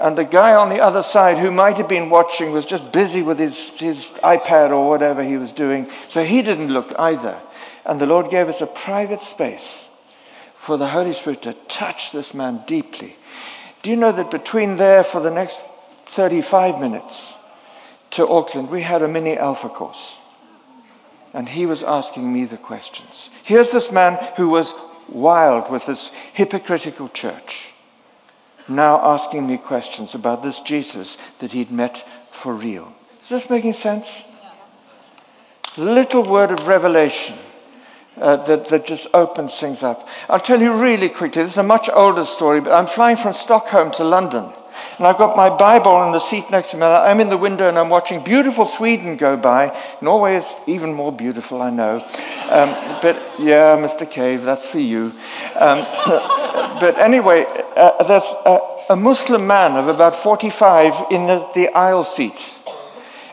And 0.00 0.16
the 0.16 0.24
guy 0.24 0.54
on 0.54 0.70
the 0.70 0.80
other 0.80 1.02
side 1.02 1.36
who 1.36 1.50
might 1.50 1.76
have 1.76 1.88
been 1.88 2.08
watching 2.08 2.52
was 2.52 2.64
just 2.64 2.90
busy 2.90 3.20
with 3.20 3.38
his, 3.38 3.68
his 3.78 4.06
iPad 4.24 4.70
or 4.70 4.88
whatever 4.88 5.22
he 5.22 5.36
was 5.36 5.52
doing. 5.52 5.90
So 6.08 6.24
he 6.24 6.40
didn't 6.40 6.72
look 6.72 6.94
either. 6.98 7.38
And 7.84 8.00
the 8.00 8.06
Lord 8.06 8.30
gave 8.30 8.48
us 8.48 8.62
a 8.62 8.66
private 8.66 9.20
space 9.20 9.88
for 10.54 10.78
the 10.78 10.88
Holy 10.88 11.12
Spirit 11.12 11.42
to 11.42 11.52
touch 11.68 12.12
this 12.12 12.32
man 12.32 12.62
deeply. 12.66 13.14
Do 13.82 13.90
you 13.90 13.96
know 13.96 14.12
that 14.12 14.30
between 14.30 14.76
there 14.76 15.04
for 15.04 15.20
the 15.20 15.30
next 15.30 15.60
35 16.06 16.80
minutes 16.80 17.34
to 18.12 18.26
Auckland, 18.26 18.70
we 18.70 18.80
had 18.80 19.02
a 19.02 19.08
mini 19.08 19.36
alpha 19.36 19.68
course? 19.68 20.16
And 21.34 21.46
he 21.46 21.66
was 21.66 21.82
asking 21.82 22.32
me 22.32 22.46
the 22.46 22.56
questions. 22.56 23.28
Here's 23.44 23.70
this 23.70 23.92
man 23.92 24.18
who 24.36 24.48
was 24.48 24.72
wild 25.10 25.70
with 25.70 25.84
this 25.84 26.10
hypocritical 26.32 27.10
church 27.10 27.70
now 28.70 29.00
asking 29.02 29.46
me 29.46 29.58
questions 29.58 30.14
about 30.14 30.42
this 30.42 30.60
Jesus 30.60 31.18
that 31.40 31.52
he'd 31.52 31.70
met 31.70 32.06
for 32.30 32.54
real. 32.54 32.92
Is 33.22 33.28
this 33.28 33.50
making 33.50 33.74
sense? 33.74 34.24
Little 35.76 36.24
word 36.24 36.50
of 36.50 36.66
revelation 36.66 37.36
uh, 38.16 38.36
that, 38.36 38.68
that 38.68 38.86
just 38.86 39.06
opens 39.14 39.58
things 39.58 39.82
up. 39.82 40.08
I'll 40.28 40.40
tell 40.40 40.60
you 40.60 40.72
really 40.72 41.08
quickly. 41.08 41.42
This 41.42 41.52
is 41.52 41.58
a 41.58 41.62
much 41.62 41.88
older 41.92 42.24
story, 42.24 42.60
but 42.60 42.72
I'm 42.72 42.86
flying 42.86 43.16
from 43.16 43.34
Stockholm 43.34 43.92
to 43.92 44.04
London. 44.04 44.50
And 44.98 45.06
I've 45.06 45.16
got 45.16 45.36
my 45.36 45.48
Bible 45.48 46.02
in 46.04 46.12
the 46.12 46.18
seat 46.18 46.50
next 46.50 46.72
to 46.72 46.76
me. 46.76 46.82
I'm 46.82 47.20
in 47.20 47.30
the 47.30 47.38
window 47.38 47.68
and 47.68 47.78
I'm 47.78 47.88
watching 47.88 48.22
beautiful 48.22 48.64
Sweden 48.64 49.16
go 49.16 49.36
by. 49.36 49.74
Norway 50.02 50.36
is 50.36 50.54
even 50.66 50.92
more 50.92 51.10
beautiful, 51.10 51.62
I 51.62 51.70
know. 51.70 51.96
Um, 52.50 53.00
but 53.00 53.16
yeah, 53.38 53.76
Mr. 53.76 54.08
Cave, 54.10 54.42
that's 54.42 54.68
for 54.68 54.78
you. 54.78 55.12
Um, 55.54 55.86
but 56.80 56.98
anyway, 56.98 57.46
uh, 57.76 58.04
there's 58.04 58.30
a, 58.44 58.58
a, 58.90 58.96
Muslim 58.96 59.46
man 59.46 59.76
of 59.76 59.88
about 59.88 60.14
45 60.16 61.10
in 61.10 61.26
the, 61.26 61.48
the 61.54 61.68
aisle 61.68 62.04
seat. 62.04 62.54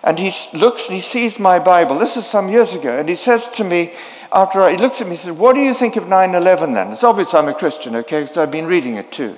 And 0.04 0.18
he 0.18 0.32
looks 0.54 0.88
and 0.88 0.96
he 0.96 1.02
sees 1.02 1.38
my 1.38 1.60
Bible. 1.60 2.00
This 2.00 2.16
is 2.16 2.26
some 2.26 2.50
years 2.50 2.74
ago. 2.76 2.98
And 2.98 3.10
he 3.10 3.18
says 3.18 3.46
to 3.56 3.64
me, 3.64 3.92
after 4.32 4.70
he 4.70 4.78
looks 4.78 5.02
at 5.02 5.08
me, 5.08 5.16
he 5.16 5.22
says, 5.22 5.32
What 5.32 5.54
do 5.54 5.62
you 5.62 5.74
think 5.74 5.96
of 5.96 6.08
9 6.08 6.36
11 6.36 6.74
then? 6.74 6.92
It's 6.92 7.04
obvious 7.04 7.34
I'm 7.34 7.48
a 7.48 7.54
Christian, 7.54 7.96
okay, 7.98 8.22
because 8.22 8.38
I've 8.38 8.52
been 8.52 8.66
reading 8.66 8.96
it 8.96 9.12
too. 9.12 9.38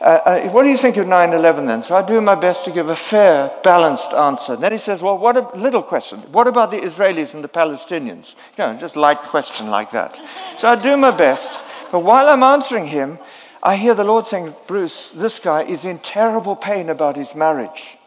Uh, 0.00 0.18
uh, 0.24 0.48
what 0.48 0.62
do 0.62 0.70
you 0.70 0.78
think 0.78 0.96
of 0.96 1.06
9 1.06 1.32
11 1.34 1.66
then? 1.66 1.82
So 1.82 1.94
I 1.94 2.06
do 2.06 2.20
my 2.22 2.34
best 2.34 2.64
to 2.64 2.70
give 2.70 2.88
a 2.88 2.96
fair, 2.96 3.52
balanced 3.62 4.14
answer. 4.14 4.54
And 4.54 4.62
then 4.62 4.72
he 4.72 4.78
says, 4.78 5.02
Well, 5.02 5.18
what 5.18 5.36
a 5.36 5.48
little 5.56 5.82
question. 5.82 6.20
What 6.32 6.46
about 6.46 6.70
the 6.70 6.78
Israelis 6.78 7.34
and 7.34 7.44
the 7.44 7.48
Palestinians? 7.48 8.34
You 8.56 8.64
know, 8.64 8.74
just 8.78 8.96
light 8.96 9.18
question 9.18 9.68
like 9.68 9.90
that. 9.90 10.18
So 10.56 10.68
I 10.68 10.76
do 10.76 10.96
my 10.96 11.10
best. 11.10 11.60
But 11.92 12.00
while 12.00 12.28
I'm 12.28 12.42
answering 12.42 12.86
him, 12.86 13.18
I 13.62 13.76
hear 13.76 13.94
the 13.94 14.04
Lord 14.04 14.24
saying, 14.24 14.54
Bruce, 14.66 15.10
this 15.10 15.38
guy 15.38 15.64
is 15.64 15.84
in 15.84 15.98
terrible 15.98 16.56
pain 16.56 16.88
about 16.88 17.16
his 17.16 17.34
marriage. 17.34 17.98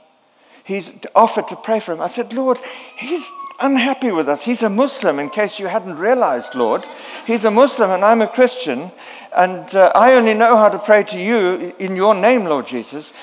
He's 0.63 0.91
offered 1.13 1.49
to 1.49 1.55
pray 1.55 1.79
for 1.79 1.93
him. 1.93 2.01
I 2.01 2.07
said, 2.07 2.33
Lord, 2.33 2.57
he's 2.97 3.29
unhappy 3.59 4.11
with 4.11 4.29
us. 4.29 4.43
He's 4.43 4.63
a 4.63 4.69
Muslim, 4.69 5.19
in 5.19 5.29
case 5.29 5.59
you 5.59 5.67
hadn't 5.67 5.97
realized, 5.97 6.55
Lord. 6.55 6.87
He's 7.25 7.45
a 7.45 7.51
Muslim 7.51 7.91
and 7.91 8.03
I'm 8.03 8.21
a 8.21 8.27
Christian. 8.27 8.91
And 9.35 9.73
uh, 9.75 9.91
I 9.95 10.13
only 10.13 10.33
know 10.33 10.57
how 10.57 10.69
to 10.69 10.79
pray 10.79 11.03
to 11.03 11.19
you 11.19 11.73
in 11.79 11.95
your 11.95 12.13
name, 12.15 12.45
Lord 12.45 12.67
Jesus. 12.67 13.13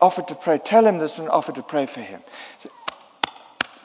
Offer 0.00 0.22
to 0.22 0.34
pray. 0.34 0.58
Tell 0.58 0.86
him 0.86 0.98
this 0.98 1.18
and 1.18 1.28
offer 1.28 1.52
to 1.52 1.62
pray 1.62 1.86
for 1.86 2.00
him. 2.00 2.20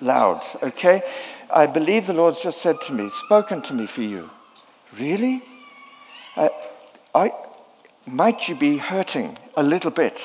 Loud, 0.02 0.46
okay? 0.64 1.04
I 1.52 1.66
believe 1.66 2.08
the 2.08 2.14
Lord's 2.14 2.42
just 2.42 2.62
said 2.62 2.80
to 2.84 2.94
me, 2.94 3.10
spoken 3.10 3.62
to 3.64 3.74
me 3.74 3.86
for 3.86 4.02
you. 4.02 4.30
Really? 4.98 5.44
Uh, 6.38 6.50
I, 7.14 7.32
might 8.06 8.48
you 8.48 8.56
be 8.56 8.78
hurting 8.78 9.38
a 9.58 9.64
little 9.64 9.92
bit 9.92 10.22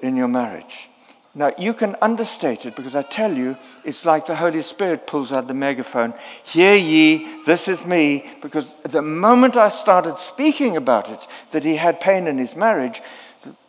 in 0.00 0.16
your 0.16 0.28
marriage? 0.28 0.88
Now, 1.36 1.52
you 1.58 1.74
can 1.74 1.96
understate 2.00 2.64
it 2.64 2.76
because 2.76 2.94
I 2.94 3.02
tell 3.02 3.36
you, 3.36 3.56
it's 3.84 4.04
like 4.04 4.26
the 4.26 4.36
Holy 4.36 4.62
Spirit 4.62 5.08
pulls 5.08 5.32
out 5.32 5.48
the 5.48 5.54
megaphone 5.54 6.14
Hear 6.44 6.76
ye, 6.76 7.42
this 7.44 7.66
is 7.66 7.84
me. 7.84 8.30
Because 8.40 8.74
the 8.84 9.02
moment 9.02 9.56
I 9.56 9.68
started 9.68 10.16
speaking 10.16 10.76
about 10.76 11.10
it, 11.10 11.26
that 11.50 11.64
he 11.64 11.74
had 11.74 11.98
pain 11.98 12.28
in 12.28 12.38
his 12.38 12.54
marriage, 12.54 13.02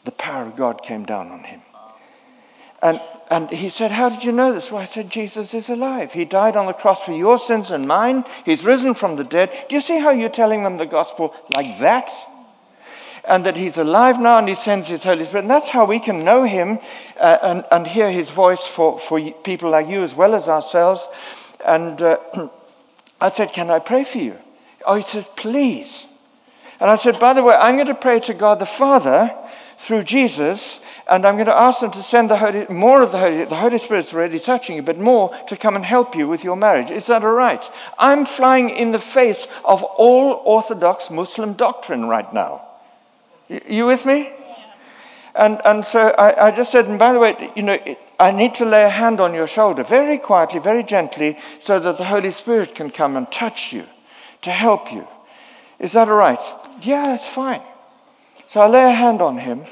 the 0.04 0.12
power 0.12 0.46
of 0.46 0.56
God 0.56 0.84
came 0.84 1.06
down 1.06 1.32
on 1.32 1.44
him. 1.44 1.62
And, 2.84 3.02
and 3.32 3.50
he 3.50 3.70
said, 3.70 3.92
How 3.92 4.10
did 4.10 4.24
you 4.24 4.32
know 4.32 4.54
this? 4.54 4.72
Well, 4.72 4.82
I 4.82 4.86
said, 4.86 5.10
Jesus 5.10 5.56
is 5.56 5.70
alive. 5.70 6.14
He 6.14 6.24
died 6.24 6.56
on 6.56 6.68
the 6.68 6.74
cross 6.74 7.04
for 7.04 7.14
your 7.14 7.40
sins 7.40 7.72
and 7.72 7.88
mine. 7.88 8.26
He's 8.46 8.64
risen 8.64 8.94
from 8.94 9.16
the 9.16 9.24
dead. 9.24 9.50
Do 9.70 9.76
you 9.76 9.82
see 9.82 9.98
how 9.98 10.12
you're 10.12 10.30
telling 10.30 10.62
them 10.62 10.78
the 10.78 10.86
gospel 10.86 11.34
like 11.56 11.80
that? 11.80 12.12
And 13.28 13.46
that 13.46 13.58
He's 13.58 13.78
alive 13.78 14.20
now 14.20 14.38
and 14.38 14.48
He 14.48 14.56
sends 14.56 14.88
His 14.88 15.04
Holy 15.04 15.26
Spirit. 15.26 15.44
And 15.44 15.52
that's 15.52 15.70
how 15.70 15.86
we 15.86 16.00
can 16.00 16.24
know 16.24 16.44
Him 16.44 16.80
uh, 17.20 17.38
and, 17.42 17.66
and 17.72 17.88
hear 17.88 18.12
His 18.12 18.30
voice 18.30 18.66
for, 18.66 19.00
for 19.00 19.20
people 19.32 19.70
like 19.70 19.88
you 19.88 20.04
as 20.04 20.16
well 20.16 20.36
as 20.36 20.48
ourselves. 20.48 21.08
And 21.66 22.02
uh, 22.02 22.18
I 23.22 23.30
said, 23.30 23.54
Can 23.54 23.72
I 23.72 23.80
pray 23.80 24.04
for 24.04 24.20
you? 24.20 24.38
Oh, 24.86 24.96
he 24.96 25.04
says, 25.04 25.30
Please. 25.36 26.08
And 26.80 26.90
I 26.90 26.96
said, 26.96 27.20
By 27.20 27.34
the 27.34 27.44
way, 27.44 27.56
I'm 27.56 27.76
going 27.76 27.88
to 27.88 27.96
pray 27.96 28.20
to 28.22 28.34
God 28.34 28.60
the 28.60 28.66
Father 28.66 29.36
through 29.78 30.04
Jesus. 30.04 30.80
And 31.08 31.24
I'm 31.26 31.36
going 31.36 31.46
to 31.46 31.56
ask 31.56 31.82
them 31.82 31.92
to 31.92 32.02
send 32.02 32.32
the 32.32 32.38
Holy, 32.38 32.66
more 32.68 33.04
of 33.04 33.12
the 33.12 33.20
Holy, 33.20 33.46
the 33.46 33.56
Holy 33.56 33.78
Spirit's 33.78 34.12
already 34.12 34.40
touching 34.40 34.76
you, 34.76 34.82
but 34.82 34.98
more 34.98 35.36
to 35.48 35.56
come 35.56 35.76
and 35.76 35.86
help 35.86 36.16
you 36.16 36.28
with 36.28 36.44
your 36.44 36.56
marriage. 36.56 36.90
Is 36.90 37.06
that 37.08 37.24
all 37.24 37.32
right? 37.32 37.64
I'm 38.00 38.26
flying 38.26 38.72
in 38.72 38.90
the 38.90 39.00
face 39.00 39.48
of 39.64 39.84
all 39.84 40.42
Orthodox 40.46 41.12
Muslim 41.12 41.54
doctrine 41.54 42.06
right 42.06 42.32
now. 42.34 42.65
You 43.50 43.86
with 43.86 44.06
me? 44.06 44.32
And, 45.36 45.60
and 45.66 45.86
so 45.86 46.10
I, 46.18 46.48
I, 46.48 46.52
just 46.52 46.72
said, 46.72 46.86
and 46.86 46.98
by 46.98 47.12
the 47.12 47.20
way, 47.20 47.52
you 47.56 47.62
know, 47.62 47.78
I 48.20 48.32
need 48.32 48.56
to 48.56 48.66
lay 48.66 48.84
a 48.84 48.90
hand 48.90 49.20
on 49.20 49.34
your 49.34 49.48
shoulder 49.48 49.84
very 49.84 50.18
quietly, 50.18 50.60
very 50.60 50.82
gently, 50.84 51.38
so 51.60 51.78
that 51.78 51.98
the 51.98 52.06
Holy 52.06 52.32
Spirit 52.32 52.74
can 52.74 52.90
come 52.90 53.18
and 53.18 53.30
touch 53.32 53.74
you 53.74 53.84
to 54.44 54.52
help 54.52 54.94
you. 54.94 55.06
Is 55.78 55.92
that 55.92 56.08
all 56.08 56.16
right? 56.16 56.40
Yeah, 56.82 57.14
it's 57.14 57.28
fine. 57.28 57.62
So 58.48 58.62
I 58.62 58.68
lay 58.68 58.86
a 58.86 58.92
hand 58.92 59.22
on 59.22 59.38
him 59.38 59.66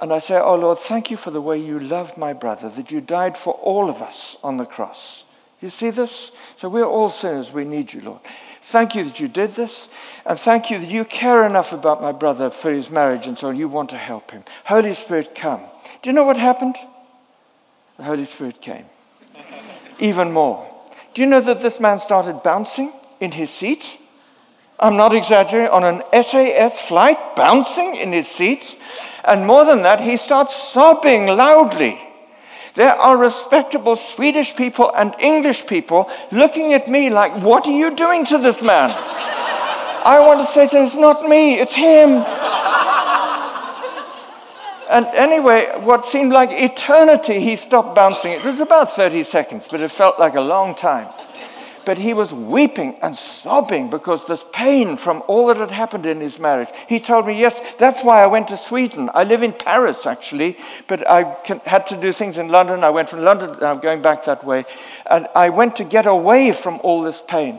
and 0.00 0.12
I 0.12 0.20
say, 0.20 0.38
Oh 0.38 0.54
Lord, 0.54 0.78
thank 0.78 1.10
you 1.10 1.16
for 1.16 1.32
the 1.32 1.40
way 1.40 1.58
you 1.58 1.80
love 1.80 2.16
my 2.16 2.32
brother, 2.32 2.68
that 2.70 2.92
you 2.92 3.00
died 3.00 3.36
for 3.36 3.54
all 3.54 3.90
of 3.90 4.00
us 4.00 4.36
on 4.44 4.56
the 4.56 4.66
cross. 4.66 5.24
You 5.60 5.70
see 5.70 5.90
this? 5.90 6.30
So 6.56 6.68
we're 6.68 6.84
all 6.84 7.08
sinners. 7.08 7.52
We 7.52 7.64
need 7.64 7.92
you, 7.92 8.00
Lord. 8.02 8.20
Thank 8.62 8.94
you 8.94 9.04
that 9.04 9.18
you 9.18 9.28
did 9.28 9.54
this. 9.54 9.88
And 10.24 10.38
thank 10.38 10.70
you 10.70 10.78
that 10.78 10.88
you 10.88 11.04
care 11.04 11.44
enough 11.44 11.72
about 11.72 12.00
my 12.00 12.12
brother 12.12 12.48
for 12.48 12.72
his 12.72 12.90
marriage 12.90 13.26
and 13.26 13.36
so 13.36 13.48
on. 13.48 13.56
You 13.56 13.68
want 13.68 13.90
to 13.90 13.98
help 13.98 14.30
him. 14.30 14.44
Holy 14.64 14.94
Spirit, 14.94 15.34
come. 15.34 15.60
Do 16.00 16.10
you 16.10 16.14
know 16.14 16.24
what 16.24 16.38
happened? 16.38 16.76
The 17.96 18.04
Holy 18.04 18.24
Spirit 18.24 18.60
came. 18.60 18.86
Even 19.98 20.32
more. 20.32 20.68
Do 21.14 21.22
you 21.22 21.26
know 21.26 21.40
that 21.40 21.60
this 21.60 21.80
man 21.80 21.98
started 21.98 22.42
bouncing 22.42 22.92
in 23.20 23.32
his 23.32 23.50
seat? 23.50 23.98
I'm 24.78 24.96
not 24.96 25.14
exaggerating, 25.14 25.70
on 25.70 25.84
an 25.84 26.22
SAS 26.22 26.80
flight, 26.80 27.36
bouncing 27.36 27.96
in 27.96 28.12
his 28.12 28.26
seat. 28.26 28.78
And 29.24 29.46
more 29.46 29.64
than 29.64 29.82
that, 29.82 30.00
he 30.00 30.16
starts 30.16 30.56
sobbing 30.56 31.26
loudly. 31.26 32.00
There 32.74 32.94
are 32.94 33.16
respectable 33.16 33.96
Swedish 33.96 34.56
people 34.56 34.90
and 34.96 35.14
English 35.18 35.66
people 35.66 36.10
looking 36.30 36.72
at 36.72 36.88
me 36.88 37.10
like, 37.10 37.42
What 37.42 37.66
are 37.66 37.76
you 37.76 37.94
doing 37.94 38.24
to 38.26 38.38
this 38.38 38.62
man? 38.62 38.90
I 40.04 40.20
want 40.20 40.40
to 40.40 40.46
say 40.46 40.68
to 40.68 40.78
him, 40.78 40.84
It's 40.84 40.94
not 40.94 41.28
me, 41.28 41.60
it's 41.60 41.74
him. 41.74 42.24
and 44.90 45.06
anyway, 45.14 45.70
what 45.80 46.06
seemed 46.06 46.32
like 46.32 46.50
eternity, 46.52 47.40
he 47.40 47.56
stopped 47.56 47.94
bouncing. 47.94 48.32
It 48.32 48.44
was 48.44 48.60
about 48.60 48.90
30 48.90 49.24
seconds, 49.24 49.68
but 49.70 49.80
it 49.80 49.90
felt 49.90 50.18
like 50.18 50.34
a 50.34 50.40
long 50.40 50.74
time 50.74 51.08
but 51.84 51.98
he 51.98 52.14
was 52.14 52.32
weeping 52.32 52.96
and 53.02 53.16
sobbing 53.16 53.90
because 53.90 54.26
this 54.26 54.44
pain 54.52 54.96
from 54.96 55.22
all 55.26 55.46
that 55.48 55.56
had 55.56 55.70
happened 55.70 56.06
in 56.06 56.20
his 56.20 56.38
marriage. 56.38 56.68
He 56.88 57.00
told 57.00 57.26
me, 57.26 57.38
Yes, 57.38 57.60
that's 57.78 58.02
why 58.02 58.22
I 58.22 58.26
went 58.26 58.48
to 58.48 58.56
Sweden. 58.56 59.10
I 59.12 59.24
live 59.24 59.42
in 59.42 59.52
Paris, 59.52 60.06
actually, 60.06 60.56
but 60.88 61.08
I 61.08 61.24
can, 61.44 61.60
had 61.60 61.86
to 61.88 61.96
do 61.96 62.12
things 62.12 62.38
in 62.38 62.48
London. 62.48 62.84
I 62.84 62.90
went 62.90 63.08
from 63.08 63.22
London, 63.22 63.56
I'm 63.62 63.80
going 63.80 64.02
back 64.02 64.24
that 64.24 64.44
way. 64.44 64.64
And 65.06 65.26
I 65.34 65.50
went 65.50 65.76
to 65.76 65.84
get 65.84 66.06
away 66.06 66.52
from 66.52 66.80
all 66.82 67.02
this 67.02 67.20
pain. 67.20 67.58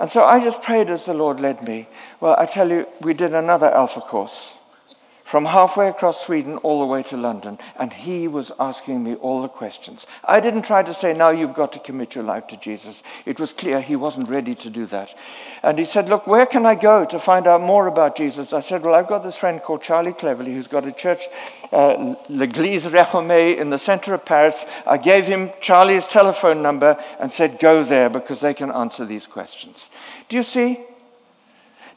And 0.00 0.10
so 0.10 0.22
I 0.22 0.42
just 0.42 0.62
prayed 0.62 0.90
as 0.90 1.06
the 1.06 1.14
Lord 1.14 1.40
led 1.40 1.66
me. 1.66 1.88
Well, 2.20 2.36
I 2.38 2.46
tell 2.46 2.70
you, 2.70 2.86
we 3.00 3.14
did 3.14 3.34
another 3.34 3.66
Alpha 3.66 4.00
course 4.00 4.57
from 5.28 5.44
halfway 5.44 5.88
across 5.88 6.24
Sweden 6.24 6.56
all 6.58 6.80
the 6.80 6.86
way 6.86 7.02
to 7.02 7.14
London, 7.14 7.58
and 7.78 7.92
he 7.92 8.26
was 8.26 8.50
asking 8.58 9.04
me 9.04 9.14
all 9.16 9.42
the 9.42 9.48
questions. 9.48 10.06
I 10.24 10.40
didn't 10.40 10.62
try 10.62 10.82
to 10.82 10.94
say, 10.94 11.12
now 11.12 11.28
you've 11.28 11.52
got 11.52 11.74
to 11.74 11.78
commit 11.78 12.14
your 12.14 12.24
life 12.24 12.46
to 12.46 12.56
Jesus. 12.56 13.02
It 13.26 13.38
was 13.38 13.52
clear 13.52 13.82
he 13.82 13.94
wasn't 13.94 14.30
ready 14.30 14.54
to 14.54 14.70
do 14.70 14.86
that. 14.86 15.14
And 15.62 15.78
he 15.78 15.84
said, 15.84 16.08
Look, 16.08 16.26
where 16.26 16.46
can 16.46 16.64
I 16.64 16.76
go 16.76 17.04
to 17.04 17.18
find 17.18 17.46
out 17.46 17.60
more 17.60 17.88
about 17.88 18.16
Jesus? 18.16 18.54
I 18.54 18.60
said, 18.60 18.86
Well, 18.86 18.94
I've 18.94 19.06
got 19.06 19.22
this 19.22 19.36
friend 19.36 19.60
called 19.60 19.82
Charlie 19.82 20.14
Cleverly 20.14 20.54
who's 20.54 20.66
got 20.66 20.86
a 20.86 20.92
church, 20.92 21.24
uh, 21.72 22.14
L'Église 22.30 22.88
Réformée, 22.88 23.58
in 23.58 23.68
the 23.68 23.78
center 23.78 24.14
of 24.14 24.24
Paris. 24.24 24.64
I 24.86 24.96
gave 24.96 25.26
him 25.26 25.50
Charlie's 25.60 26.06
telephone 26.06 26.62
number 26.62 26.96
and 27.20 27.30
said, 27.30 27.58
Go 27.58 27.84
there 27.84 28.08
because 28.08 28.40
they 28.40 28.54
can 28.54 28.70
answer 28.70 29.04
these 29.04 29.26
questions. 29.26 29.90
Do 30.30 30.36
you 30.36 30.42
see? 30.42 30.80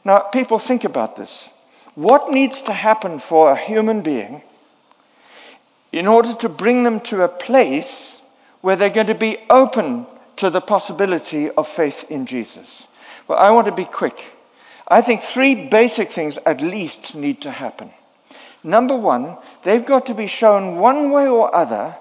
Now, 0.04 0.18
people 0.18 0.58
think 0.58 0.84
about 0.84 1.16
this. 1.16 1.51
What 1.94 2.30
needs 2.30 2.62
to 2.62 2.72
happen 2.72 3.18
for 3.18 3.50
a 3.50 3.56
human 3.56 4.02
being 4.02 4.42
in 5.92 6.06
order 6.06 6.34
to 6.34 6.48
bring 6.48 6.84
them 6.84 7.00
to 7.00 7.22
a 7.22 7.28
place 7.28 8.22
where 8.62 8.76
they're 8.76 8.88
going 8.88 9.08
to 9.08 9.14
be 9.14 9.38
open 9.50 10.06
to 10.36 10.48
the 10.48 10.60
possibility 10.60 11.50
of 11.50 11.68
faith 11.68 12.10
in 12.10 12.24
Jesus? 12.24 12.86
Well, 13.28 13.38
I 13.38 13.50
want 13.50 13.66
to 13.66 13.72
be 13.72 13.84
quick. 13.84 14.24
I 14.88 15.02
think 15.02 15.20
three 15.20 15.68
basic 15.68 16.10
things 16.10 16.38
at 16.46 16.60
least 16.60 17.14
need 17.14 17.42
to 17.42 17.50
happen. 17.50 17.90
Number 18.64 18.96
one, 18.96 19.36
they've 19.62 19.84
got 19.84 20.06
to 20.06 20.14
be 20.14 20.26
shown 20.26 20.76
one 20.76 21.10
way 21.10 21.28
or 21.28 21.54
other 21.54 21.94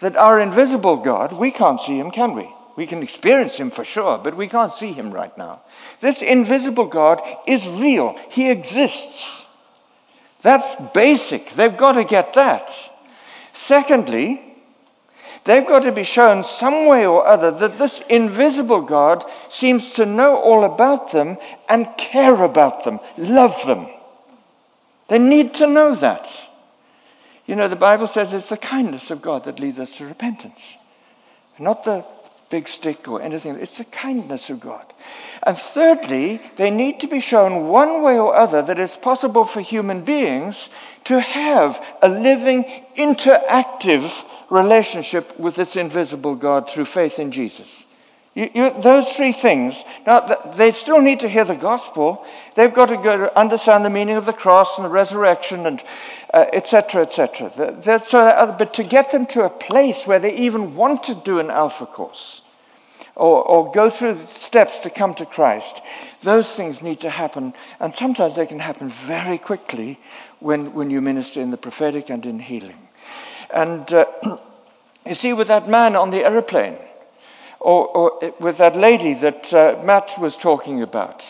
that 0.00 0.16
our 0.16 0.40
invisible 0.40 0.96
God, 0.96 1.32
we 1.32 1.50
can't 1.50 1.80
see 1.80 1.98
him, 1.98 2.10
can 2.10 2.34
we? 2.34 2.48
We 2.76 2.86
can 2.86 3.02
experience 3.02 3.56
him 3.56 3.70
for 3.70 3.84
sure, 3.84 4.18
but 4.18 4.36
we 4.36 4.48
can't 4.48 4.72
see 4.72 4.92
him 4.92 5.10
right 5.10 5.36
now. 5.36 5.60
This 6.00 6.22
invisible 6.22 6.86
God 6.86 7.20
is 7.46 7.68
real, 7.68 8.18
he 8.30 8.50
exists. 8.50 9.44
That's 10.42 10.76
basic. 10.92 11.50
They've 11.50 11.76
got 11.76 11.92
to 11.92 12.04
get 12.04 12.32
that. 12.34 12.72
Secondly, 13.52 14.42
they've 15.44 15.66
got 15.66 15.82
to 15.82 15.92
be 15.92 16.02
shown 16.02 16.42
some 16.44 16.86
way 16.86 17.06
or 17.06 17.26
other 17.26 17.50
that 17.50 17.78
this 17.78 18.02
invisible 18.08 18.80
God 18.80 19.24
seems 19.50 19.90
to 19.90 20.06
know 20.06 20.36
all 20.36 20.64
about 20.64 21.12
them 21.12 21.36
and 21.68 21.86
care 21.98 22.42
about 22.42 22.84
them, 22.84 23.00
love 23.18 23.64
them. 23.66 23.86
They 25.08 25.18
need 25.18 25.54
to 25.54 25.66
know 25.66 25.94
that. 25.96 26.28
You 27.46 27.56
know, 27.56 27.68
the 27.68 27.76
Bible 27.76 28.06
says 28.06 28.32
it's 28.32 28.48
the 28.48 28.56
kindness 28.56 29.10
of 29.10 29.20
God 29.20 29.44
that 29.44 29.60
leads 29.60 29.78
us 29.80 29.96
to 29.96 30.06
repentance, 30.06 30.76
not 31.58 31.84
the 31.84 32.04
big 32.50 32.68
stick 32.68 33.08
or 33.08 33.22
anything. 33.22 33.56
It's 33.56 33.78
the 33.78 33.84
kindness 33.84 34.50
of 34.50 34.60
God. 34.60 34.84
And 35.44 35.56
thirdly, 35.56 36.40
they 36.56 36.70
need 36.70 37.00
to 37.00 37.06
be 37.06 37.20
shown 37.20 37.68
one 37.68 38.02
way 38.02 38.18
or 38.18 38.34
other 38.34 38.60
that 38.62 38.78
it's 38.78 38.96
possible 38.96 39.44
for 39.44 39.60
human 39.60 40.04
beings 40.04 40.68
to 41.04 41.20
have 41.20 41.82
a 42.02 42.08
living, 42.08 42.64
interactive 42.96 44.24
relationship 44.50 45.38
with 45.38 45.56
this 45.56 45.76
invisible 45.76 46.34
God 46.34 46.68
through 46.68 46.84
faith 46.84 47.18
in 47.18 47.30
Jesus. 47.30 47.86
You, 48.34 48.48
you, 48.54 48.80
those 48.80 49.12
three 49.12 49.32
things. 49.32 49.82
Now, 50.06 50.20
they 50.20 50.70
still 50.70 51.00
need 51.00 51.20
to 51.20 51.28
hear 51.28 51.44
the 51.44 51.56
gospel. 51.56 52.24
They've 52.54 52.72
got 52.72 52.86
to 52.86 52.96
go 52.96 53.16
to 53.16 53.38
understand 53.38 53.84
the 53.84 53.90
meaning 53.90 54.16
of 54.16 54.26
the 54.26 54.32
cross 54.32 54.78
and 54.78 54.84
the 54.84 54.90
resurrection 54.90 55.66
and 55.66 55.82
etc., 56.32 57.02
uh, 57.02 57.04
etc. 57.04 57.52
Et 57.86 57.98
so, 57.98 58.20
uh, 58.20 58.56
but 58.56 58.74
to 58.74 58.84
get 58.84 59.10
them 59.10 59.26
to 59.26 59.44
a 59.44 59.50
place 59.50 60.06
where 60.06 60.20
they 60.20 60.34
even 60.34 60.76
want 60.76 61.02
to 61.04 61.14
do 61.14 61.40
an 61.40 61.50
alpha 61.50 61.86
course 61.86 62.39
or, 63.16 63.42
or 63.42 63.72
go 63.72 63.90
through 63.90 64.18
steps 64.26 64.78
to 64.78 64.90
come 64.90 65.14
to 65.14 65.26
Christ, 65.26 65.80
those 66.22 66.52
things 66.52 66.82
need 66.82 67.00
to 67.00 67.10
happen. 67.10 67.54
And 67.78 67.94
sometimes 67.94 68.36
they 68.36 68.46
can 68.46 68.58
happen 68.58 68.88
very 68.88 69.38
quickly 69.38 69.98
when, 70.38 70.72
when 70.72 70.90
you 70.90 71.00
minister 71.00 71.40
in 71.40 71.50
the 71.50 71.56
prophetic 71.56 72.10
and 72.10 72.24
in 72.24 72.38
healing. 72.38 72.88
And 73.52 73.92
uh, 73.92 74.06
you 75.06 75.14
see, 75.14 75.32
with 75.32 75.48
that 75.48 75.68
man 75.68 75.96
on 75.96 76.10
the 76.10 76.24
aeroplane, 76.24 76.76
or, 77.58 77.86
or 77.88 78.34
with 78.40 78.58
that 78.58 78.76
lady 78.76 79.14
that 79.14 79.52
uh, 79.52 79.80
Matt 79.84 80.18
was 80.18 80.36
talking 80.36 80.82
about, 80.82 81.24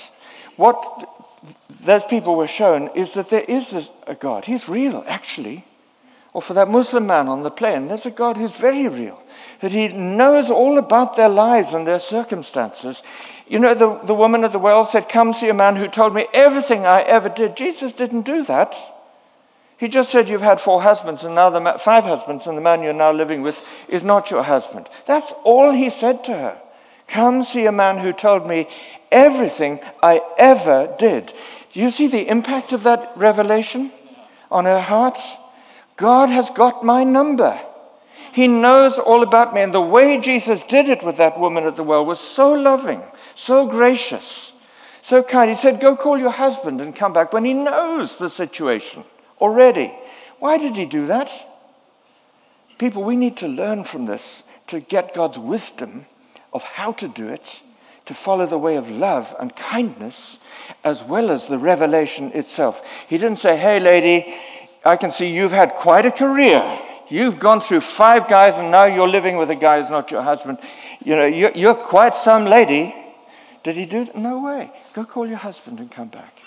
what 0.56 1.08
those 1.84 2.04
people 2.04 2.36
were 2.36 2.46
shown 2.46 2.88
is 2.94 3.14
that 3.14 3.30
there 3.30 3.44
is 3.48 3.88
a 4.06 4.14
God. 4.14 4.44
He's 4.44 4.68
real, 4.68 5.02
actually. 5.06 5.64
Or 6.32 6.40
for 6.40 6.54
that 6.54 6.68
Muslim 6.68 7.06
man 7.06 7.28
on 7.28 7.42
the 7.42 7.50
plane, 7.50 7.88
there's 7.88 8.06
a 8.06 8.10
God 8.10 8.36
who's 8.36 8.56
very 8.56 8.86
real, 8.86 9.20
that 9.60 9.72
he 9.72 9.88
knows 9.88 10.48
all 10.48 10.78
about 10.78 11.16
their 11.16 11.28
lives 11.28 11.74
and 11.74 11.86
their 11.86 11.98
circumstances. 11.98 13.02
You 13.48 13.58
know, 13.58 13.74
the, 13.74 13.98
the 14.06 14.14
woman 14.14 14.44
at 14.44 14.52
the 14.52 14.60
well 14.60 14.84
said, 14.84 15.08
Come 15.08 15.32
see 15.32 15.48
a 15.48 15.54
man 15.54 15.74
who 15.74 15.88
told 15.88 16.14
me 16.14 16.26
everything 16.32 16.86
I 16.86 17.02
ever 17.02 17.28
did. 17.28 17.56
Jesus 17.56 17.92
didn't 17.92 18.22
do 18.22 18.44
that. 18.44 18.76
He 19.76 19.88
just 19.88 20.12
said, 20.12 20.28
You've 20.28 20.40
had 20.40 20.60
four 20.60 20.82
husbands, 20.82 21.24
and 21.24 21.34
now 21.34 21.50
the 21.50 21.78
five 21.78 22.04
husbands, 22.04 22.46
and 22.46 22.56
the 22.56 22.62
man 22.62 22.82
you're 22.82 22.92
now 22.92 23.10
living 23.10 23.42
with 23.42 23.66
is 23.88 24.04
not 24.04 24.30
your 24.30 24.44
husband. 24.44 24.88
That's 25.06 25.32
all 25.42 25.72
he 25.72 25.90
said 25.90 26.22
to 26.24 26.32
her. 26.32 26.60
Come 27.08 27.42
see 27.42 27.66
a 27.66 27.72
man 27.72 27.98
who 27.98 28.12
told 28.12 28.46
me 28.46 28.68
everything 29.10 29.80
I 30.00 30.20
ever 30.38 30.94
did. 30.96 31.32
Do 31.72 31.80
you 31.80 31.90
see 31.90 32.06
the 32.06 32.28
impact 32.28 32.72
of 32.72 32.84
that 32.84 33.10
revelation 33.16 33.90
on 34.48 34.64
her 34.64 34.80
heart? 34.80 35.18
God 36.00 36.30
has 36.30 36.48
got 36.48 36.82
my 36.82 37.04
number. 37.04 37.60
He 38.32 38.48
knows 38.48 38.98
all 38.98 39.22
about 39.22 39.52
me. 39.52 39.60
And 39.60 39.74
the 39.74 39.82
way 39.82 40.18
Jesus 40.18 40.64
did 40.64 40.88
it 40.88 41.04
with 41.04 41.18
that 41.18 41.38
woman 41.38 41.64
at 41.64 41.76
the 41.76 41.82
well 41.82 42.06
was 42.06 42.18
so 42.18 42.54
loving, 42.54 43.02
so 43.34 43.66
gracious, 43.66 44.50
so 45.02 45.22
kind. 45.22 45.50
He 45.50 45.56
said, 45.56 45.78
Go 45.78 45.94
call 45.96 46.16
your 46.16 46.30
husband 46.30 46.80
and 46.80 46.96
come 46.96 47.12
back 47.12 47.34
when 47.34 47.44
he 47.44 47.52
knows 47.52 48.16
the 48.16 48.30
situation 48.30 49.04
already. 49.42 49.92
Why 50.38 50.56
did 50.56 50.74
he 50.74 50.86
do 50.86 51.06
that? 51.06 51.30
People, 52.78 53.02
we 53.04 53.14
need 53.14 53.36
to 53.36 53.48
learn 53.48 53.84
from 53.84 54.06
this 54.06 54.42
to 54.68 54.80
get 54.80 55.12
God's 55.12 55.38
wisdom 55.38 56.06
of 56.54 56.62
how 56.62 56.92
to 56.92 57.08
do 57.08 57.28
it 57.28 57.60
to 58.06 58.14
follow 58.14 58.46
the 58.46 58.58
way 58.58 58.76
of 58.76 58.88
love 58.88 59.36
and 59.38 59.54
kindness 59.54 60.38
as 60.82 61.02
well 61.02 61.30
as 61.30 61.46
the 61.46 61.58
revelation 61.58 62.32
itself. 62.32 62.82
He 63.06 63.18
didn't 63.18 63.38
say, 63.38 63.58
Hey, 63.58 63.80
lady, 63.80 64.34
I 64.84 64.96
can 64.96 65.10
see 65.10 65.26
you've 65.26 65.52
had 65.52 65.74
quite 65.74 66.06
a 66.06 66.10
career. 66.10 66.78
You've 67.08 67.38
gone 67.38 67.60
through 67.60 67.80
five 67.80 68.28
guys 68.28 68.56
and 68.56 68.70
now 68.70 68.84
you're 68.84 69.08
living 69.08 69.36
with 69.36 69.50
a 69.50 69.56
guy 69.56 69.80
who's 69.80 69.90
not 69.90 70.10
your 70.10 70.22
husband. 70.22 70.58
You 71.04 71.16
know, 71.16 71.26
you're, 71.26 71.52
you're 71.52 71.74
quite 71.74 72.14
some 72.14 72.44
lady. 72.44 72.94
Did 73.62 73.76
he 73.76 73.84
do 73.84 74.04
that? 74.04 74.16
No 74.16 74.40
way. 74.40 74.70
Go 74.94 75.04
call 75.04 75.26
your 75.26 75.38
husband 75.38 75.80
and 75.80 75.90
come 75.90 76.08
back. 76.08 76.40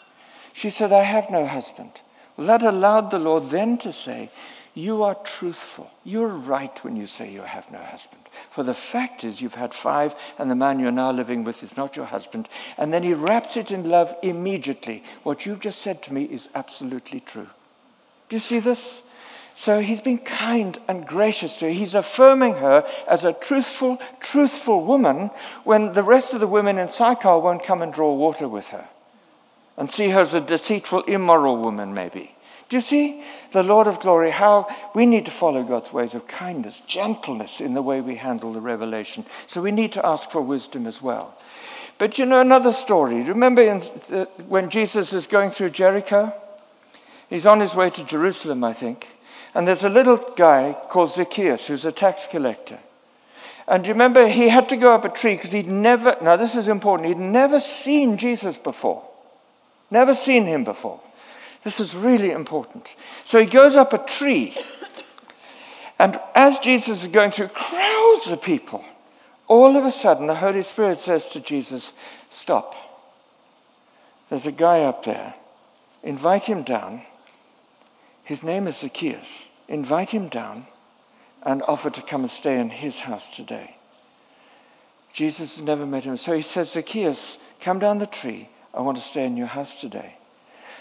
She 0.53 0.69
said, 0.69 0.91
I 0.91 1.03
have 1.03 1.29
no 1.29 1.45
husband. 1.45 1.91
Well, 2.37 2.47
that 2.47 2.63
allowed 2.63 3.11
the 3.11 3.19
Lord 3.19 3.49
then 3.49 3.77
to 3.79 3.91
say, 3.91 4.29
You 4.73 5.03
are 5.03 5.15
truthful. 5.15 5.91
You're 6.03 6.27
right 6.27 6.83
when 6.83 6.95
you 6.95 7.05
say 7.05 7.31
you 7.31 7.41
have 7.41 7.69
no 7.71 7.79
husband. 7.79 8.21
For 8.49 8.63
the 8.63 8.73
fact 8.73 9.23
is, 9.23 9.41
you've 9.41 9.55
had 9.55 9.73
five, 9.73 10.15
and 10.39 10.49
the 10.49 10.55
man 10.55 10.79
you're 10.79 10.91
now 10.91 11.11
living 11.11 11.43
with 11.43 11.61
is 11.61 11.77
not 11.77 11.95
your 11.95 12.05
husband. 12.05 12.49
And 12.77 12.91
then 12.91 13.03
he 13.03 13.13
wraps 13.13 13.57
it 13.57 13.71
in 13.71 13.89
love 13.89 14.15
immediately. 14.23 15.03
What 15.23 15.45
you've 15.45 15.59
just 15.59 15.81
said 15.81 16.01
to 16.03 16.13
me 16.13 16.23
is 16.23 16.49
absolutely 16.55 17.19
true. 17.19 17.49
Do 18.29 18.35
you 18.35 18.39
see 18.39 18.59
this? 18.59 19.01
So 19.55 19.79
he's 19.79 20.01
been 20.01 20.17
kind 20.17 20.77
and 20.87 21.05
gracious 21.05 21.57
to 21.57 21.65
her. 21.65 21.71
He's 21.71 21.95
affirming 21.95 22.55
her 22.55 22.87
as 23.07 23.23
a 23.23 23.33
truthful, 23.33 24.01
truthful 24.19 24.83
woman 24.83 25.29
when 25.63 25.93
the 25.93 26.03
rest 26.03 26.33
of 26.33 26.39
the 26.39 26.47
women 26.47 26.77
in 26.77 26.87
Sychar 26.87 27.37
won't 27.37 27.63
come 27.63 27.81
and 27.81 27.93
draw 27.93 28.13
water 28.13 28.47
with 28.47 28.69
her 28.69 28.87
and 29.77 29.89
see 29.89 30.09
her 30.09 30.21
as 30.21 30.33
a 30.33 30.41
deceitful, 30.41 31.03
immoral 31.03 31.57
woman, 31.57 31.93
maybe. 31.93 32.35
Do 32.69 32.77
you 32.77 32.81
see 32.81 33.23
the 33.51 33.63
Lord 33.63 33.87
of 33.87 33.99
glory? 33.99 34.31
How 34.31 34.67
we 34.95 35.05
need 35.05 35.25
to 35.25 35.31
follow 35.31 35.63
God's 35.63 35.93
ways 35.93 36.15
of 36.15 36.27
kindness, 36.27 36.81
gentleness 36.87 37.61
in 37.61 37.73
the 37.75 37.81
way 37.81 38.01
we 38.01 38.15
handle 38.15 38.53
the 38.53 38.61
revelation. 38.61 39.25
So 39.45 39.61
we 39.61 39.71
need 39.71 39.91
to 39.93 40.05
ask 40.05 40.31
for 40.31 40.41
wisdom 40.41 40.87
as 40.87 41.01
well. 41.01 41.35
But 41.99 42.17
you 42.17 42.25
know 42.25 42.41
another 42.41 42.73
story. 42.73 43.21
Remember 43.21 43.61
in, 43.61 43.81
uh, 44.11 44.25
when 44.47 44.69
Jesus 44.69 45.13
is 45.13 45.27
going 45.27 45.51
through 45.51 45.69
Jericho? 45.69 46.33
He's 47.33 47.47
on 47.47 47.61
his 47.61 47.73
way 47.73 47.89
to 47.89 48.03
Jerusalem, 48.03 48.63
I 48.63 48.73
think. 48.73 49.07
And 49.55 49.67
there's 49.67 49.83
a 49.83 49.89
little 49.89 50.17
guy 50.17 50.77
called 50.87 51.09
Zacchaeus 51.09 51.65
who's 51.65 51.83
a 51.83 51.91
tax 51.91 52.27
collector. 52.27 52.77
And 53.67 53.87
remember 53.87 54.27
he 54.27 54.49
had 54.49 54.69
to 54.69 54.75
go 54.75 54.93
up 54.93 55.03
a 55.03 55.09
tree 55.09 55.33
because 55.33 55.51
he'd 55.51 55.67
never, 55.67 56.15
now 56.21 56.35
this 56.35 56.53
is 56.53 56.67
important, 56.67 57.07
he'd 57.07 57.17
never 57.17 57.59
seen 57.59 58.19
Jesus 58.19 58.59
before. 58.59 59.03
Never 59.89 60.13
seen 60.13 60.45
him 60.45 60.63
before. 60.63 61.01
This 61.63 61.79
is 61.79 61.95
really 61.95 62.29
important. 62.29 62.95
So 63.25 63.39
he 63.39 63.47
goes 63.47 63.75
up 63.75 63.93
a 63.93 63.97
tree. 63.97 64.55
And 65.97 66.19
as 66.35 66.59
Jesus 66.59 67.01
is 67.01 67.07
going 67.09 67.31
through 67.31 67.47
crowds 67.47 68.27
of 68.27 68.43
people, 68.43 68.85
all 69.47 69.75
of 69.75 69.85
a 69.85 69.91
sudden 69.91 70.27
the 70.27 70.35
Holy 70.35 70.61
Spirit 70.61 70.99
says 70.99 71.25
to 71.29 71.39
Jesus, 71.39 71.93
Stop. 72.29 72.75
There's 74.29 74.45
a 74.45 74.51
guy 74.51 74.81
up 74.81 75.03
there. 75.03 75.33
Invite 76.03 76.43
him 76.43 76.61
down. 76.61 77.01
His 78.23 78.43
name 78.43 78.67
is 78.67 78.77
Zacchaeus. 78.77 79.47
Invite 79.67 80.11
him 80.11 80.27
down 80.29 80.67
and 81.43 81.61
offer 81.63 81.89
to 81.89 82.01
come 82.01 82.21
and 82.21 82.31
stay 82.31 82.59
in 82.59 82.69
his 82.69 83.01
house 83.01 83.35
today. 83.35 83.75
Jesus 85.13 85.57
has 85.57 85.65
never 85.65 85.85
met 85.85 86.05
him. 86.05 86.17
So 86.17 86.33
he 86.33 86.41
says, 86.41 86.71
Zacchaeus, 86.71 87.37
come 87.59 87.79
down 87.79 87.99
the 87.99 88.07
tree. 88.07 88.49
I 88.73 88.81
want 88.81 88.97
to 88.97 89.03
stay 89.03 89.25
in 89.25 89.37
your 89.37 89.47
house 89.47 89.79
today. 89.79 90.15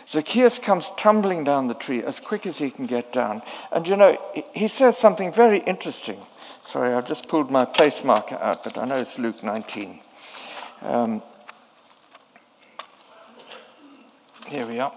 Zacchaeus 0.09 0.59
comes 0.59 0.91
tumbling 0.97 1.45
down 1.45 1.69
the 1.69 1.75
tree 1.75 2.03
as 2.03 2.19
quick 2.19 2.47
as 2.47 2.59
he 2.59 2.71
can 2.71 2.87
get 2.87 3.13
down. 3.13 3.43
And 3.71 3.87
you 3.87 3.97
know, 3.97 4.19
he 4.55 4.69
says 4.69 4.97
something 4.97 5.33
very 5.33 5.59
interesting. 5.59 6.19
Sorry, 6.63 6.93
I've 6.93 7.07
just 7.07 7.29
pulled 7.29 7.51
my 7.51 7.65
place 7.65 8.03
marker 8.05 8.37
out, 8.37 8.65
but 8.65 8.79
I 8.79 8.85
know 8.85 8.97
it's 8.97 9.19
Luke 9.19 9.43
19. 9.43 9.99
Um, 10.83 11.23
here 14.49 14.67
we 14.67 14.81
are. 14.81 14.93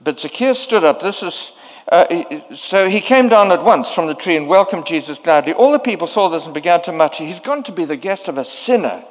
But 0.00 0.18
Zacchaeus 0.18 0.58
stood 0.58 0.84
up. 0.84 1.00
This 1.00 1.22
is 1.22 1.52
uh, 1.88 2.54
so 2.54 2.88
he 2.88 3.00
came 3.00 3.28
down 3.28 3.50
at 3.50 3.64
once 3.64 3.92
from 3.92 4.06
the 4.06 4.14
tree 4.14 4.36
and 4.36 4.46
welcomed 4.46 4.86
Jesus 4.86 5.18
gladly. 5.18 5.52
All 5.52 5.72
the 5.72 5.78
people 5.78 6.06
saw 6.06 6.28
this 6.28 6.44
and 6.44 6.54
began 6.54 6.80
to 6.82 6.92
mutter, 6.92 7.24
He's 7.24 7.40
gone 7.40 7.62
to 7.64 7.72
be 7.72 7.84
the 7.84 7.96
guest 7.96 8.28
of 8.28 8.38
a 8.38 8.44
sinner. 8.44 9.04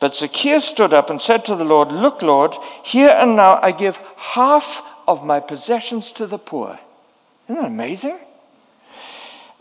But 0.00 0.14
Zacchaeus 0.14 0.64
stood 0.64 0.92
up 0.92 1.08
and 1.08 1.20
said 1.20 1.44
to 1.46 1.56
the 1.56 1.64
Lord, 1.64 1.90
Look, 1.92 2.22
Lord, 2.22 2.54
here 2.84 3.14
and 3.16 3.36
now 3.36 3.58
I 3.62 3.72
give 3.72 3.98
half 4.16 4.82
of 5.06 5.24
my 5.24 5.40
possessions 5.40 6.12
to 6.12 6.26
the 6.26 6.38
poor. 6.38 6.78
Isn't 7.48 7.62
that 7.62 7.68
amazing? 7.68 8.18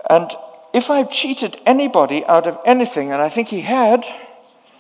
And 0.10 0.32
if 0.74 0.90
I've 0.90 1.12
cheated 1.12 1.62
anybody 1.66 2.26
out 2.26 2.48
of 2.48 2.60
anything, 2.66 3.12
and 3.12 3.22
I 3.22 3.30
think 3.30 3.48
he 3.48 3.62
had, 3.62 4.06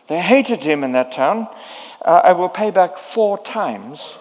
they 0.07 0.19
hated 0.19 0.63
him 0.63 0.83
in 0.83 0.91
that 0.93 1.11
town, 1.11 1.47
uh, 2.01 2.21
I 2.23 2.33
will 2.33 2.49
pay 2.49 2.71
back 2.71 2.97
four 2.97 3.41
times 3.41 4.17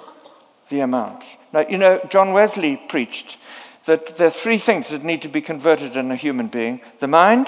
the 0.75 0.81
amount. 0.81 1.37
Now, 1.53 1.61
you 1.69 1.79
know, 1.79 2.01
John 2.11 2.33
Wesley 2.33 2.77
preached 2.77 3.39
that 3.85 4.17
there 4.17 4.27
are 4.27 4.31
three 4.31 4.59
things 4.59 4.89
that 4.89 5.05
need 5.05 5.23
to 5.23 5.29
be 5.29 5.41
converted 5.41 5.97
in 5.97 6.11
a 6.11 6.17
human 6.17 6.49
being 6.49 6.81
the 6.99 7.07
mind, 7.07 7.47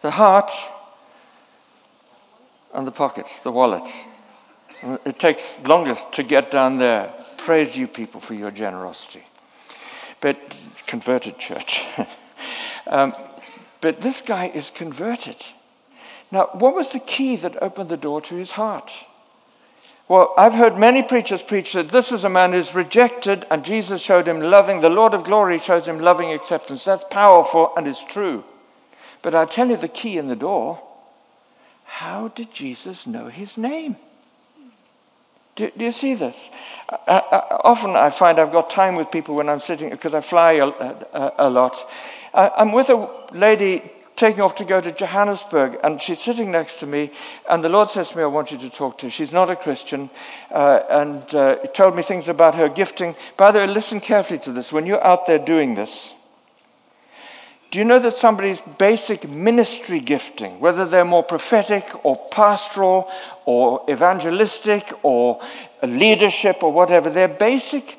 the 0.00 0.12
heart, 0.12 0.50
and 2.72 2.86
the 2.86 2.92
pocket, 2.92 3.26
the 3.42 3.52
wallet. 3.52 3.86
It 5.04 5.18
takes 5.18 5.60
longest 5.64 6.12
to 6.12 6.22
get 6.22 6.50
down 6.50 6.78
there. 6.78 7.12
Praise 7.36 7.76
you 7.76 7.86
people 7.86 8.20
for 8.20 8.34
your 8.34 8.50
generosity. 8.50 9.24
But 10.20 10.36
converted 10.86 11.38
church. 11.38 11.84
um, 12.86 13.12
but 13.82 14.00
this 14.00 14.22
guy 14.22 14.46
is 14.46 14.70
converted. 14.70 15.36
Now, 16.30 16.48
what 16.52 16.74
was 16.74 16.92
the 16.92 17.00
key 17.00 17.36
that 17.36 17.62
opened 17.62 17.90
the 17.90 17.96
door 17.96 18.20
to 18.22 18.34
his 18.34 18.52
heart? 18.52 18.92
Well, 20.08 20.32
I've 20.38 20.54
heard 20.54 20.78
many 20.78 21.02
preachers 21.02 21.42
preach 21.42 21.72
that 21.72 21.88
this 21.88 22.12
is 22.12 22.22
a 22.22 22.28
man 22.28 22.52
who's 22.52 22.74
rejected 22.74 23.44
and 23.50 23.64
Jesus 23.64 24.00
showed 24.00 24.28
him 24.28 24.40
loving, 24.40 24.80
the 24.80 24.88
Lord 24.88 25.14
of 25.14 25.24
glory 25.24 25.58
shows 25.58 25.86
him 25.86 25.98
loving 25.98 26.32
acceptance. 26.32 26.84
That's 26.84 27.04
powerful 27.04 27.72
and 27.76 27.88
is 27.88 28.02
true. 28.04 28.44
But 29.22 29.34
I 29.34 29.46
tell 29.46 29.68
you 29.68 29.76
the 29.76 29.88
key 29.88 30.16
in 30.16 30.28
the 30.28 30.36
door 30.36 30.80
how 31.84 32.28
did 32.28 32.52
Jesus 32.52 33.06
know 33.06 33.28
his 33.28 33.56
name? 33.56 33.96
Do, 35.54 35.70
do 35.74 35.84
you 35.84 35.92
see 35.92 36.14
this? 36.14 36.50
I, 36.90 37.22
I, 37.30 37.56
often 37.64 37.96
I 37.96 38.10
find 38.10 38.38
I've 38.38 38.52
got 38.52 38.68
time 38.70 38.96
with 38.96 39.10
people 39.10 39.34
when 39.34 39.48
I'm 39.48 39.60
sitting, 39.60 39.88
because 39.88 40.12
I 40.12 40.20
fly 40.20 40.52
a, 40.52 40.66
a, 40.66 41.32
a 41.38 41.50
lot. 41.50 41.88
I, 42.34 42.50
I'm 42.58 42.72
with 42.72 42.90
a 42.90 43.08
lady 43.32 43.90
taking 44.16 44.40
off 44.40 44.54
to 44.56 44.64
go 44.64 44.80
to 44.80 44.90
Johannesburg, 44.90 45.78
and 45.84 46.00
she's 46.00 46.20
sitting 46.20 46.50
next 46.50 46.76
to 46.80 46.86
me, 46.86 47.10
and 47.48 47.62
the 47.62 47.68
Lord 47.68 47.88
says 47.88 48.08
to 48.10 48.16
me, 48.16 48.22
I 48.22 48.26
want 48.26 48.50
you 48.50 48.58
to 48.58 48.70
talk 48.70 48.98
to 48.98 49.06
her. 49.06 49.10
She's 49.10 49.32
not 49.32 49.50
a 49.50 49.56
Christian, 49.56 50.10
uh, 50.50 50.80
and 50.90 51.34
uh, 51.34 51.58
he 51.60 51.68
told 51.68 51.94
me 51.94 52.02
things 52.02 52.28
about 52.28 52.54
her 52.54 52.68
gifting. 52.68 53.14
By 53.36 53.52
the 53.52 53.58
way, 53.58 53.66
listen 53.66 54.00
carefully 54.00 54.38
to 54.40 54.52
this. 54.52 54.72
When 54.72 54.86
you're 54.86 55.04
out 55.04 55.26
there 55.26 55.38
doing 55.38 55.74
this, 55.74 56.14
do 57.70 57.78
you 57.78 57.84
know 57.84 57.98
that 57.98 58.14
somebody's 58.14 58.60
basic 58.60 59.28
ministry 59.28 60.00
gifting, 60.00 60.60
whether 60.60 60.84
they're 60.84 61.04
more 61.04 61.24
prophetic 61.24 62.04
or 62.04 62.16
pastoral 62.30 63.10
or 63.44 63.84
evangelistic 63.90 64.92
or 65.02 65.42
leadership 65.82 66.62
or 66.62 66.72
whatever, 66.72 67.10
their 67.10 67.28
basic, 67.28 67.98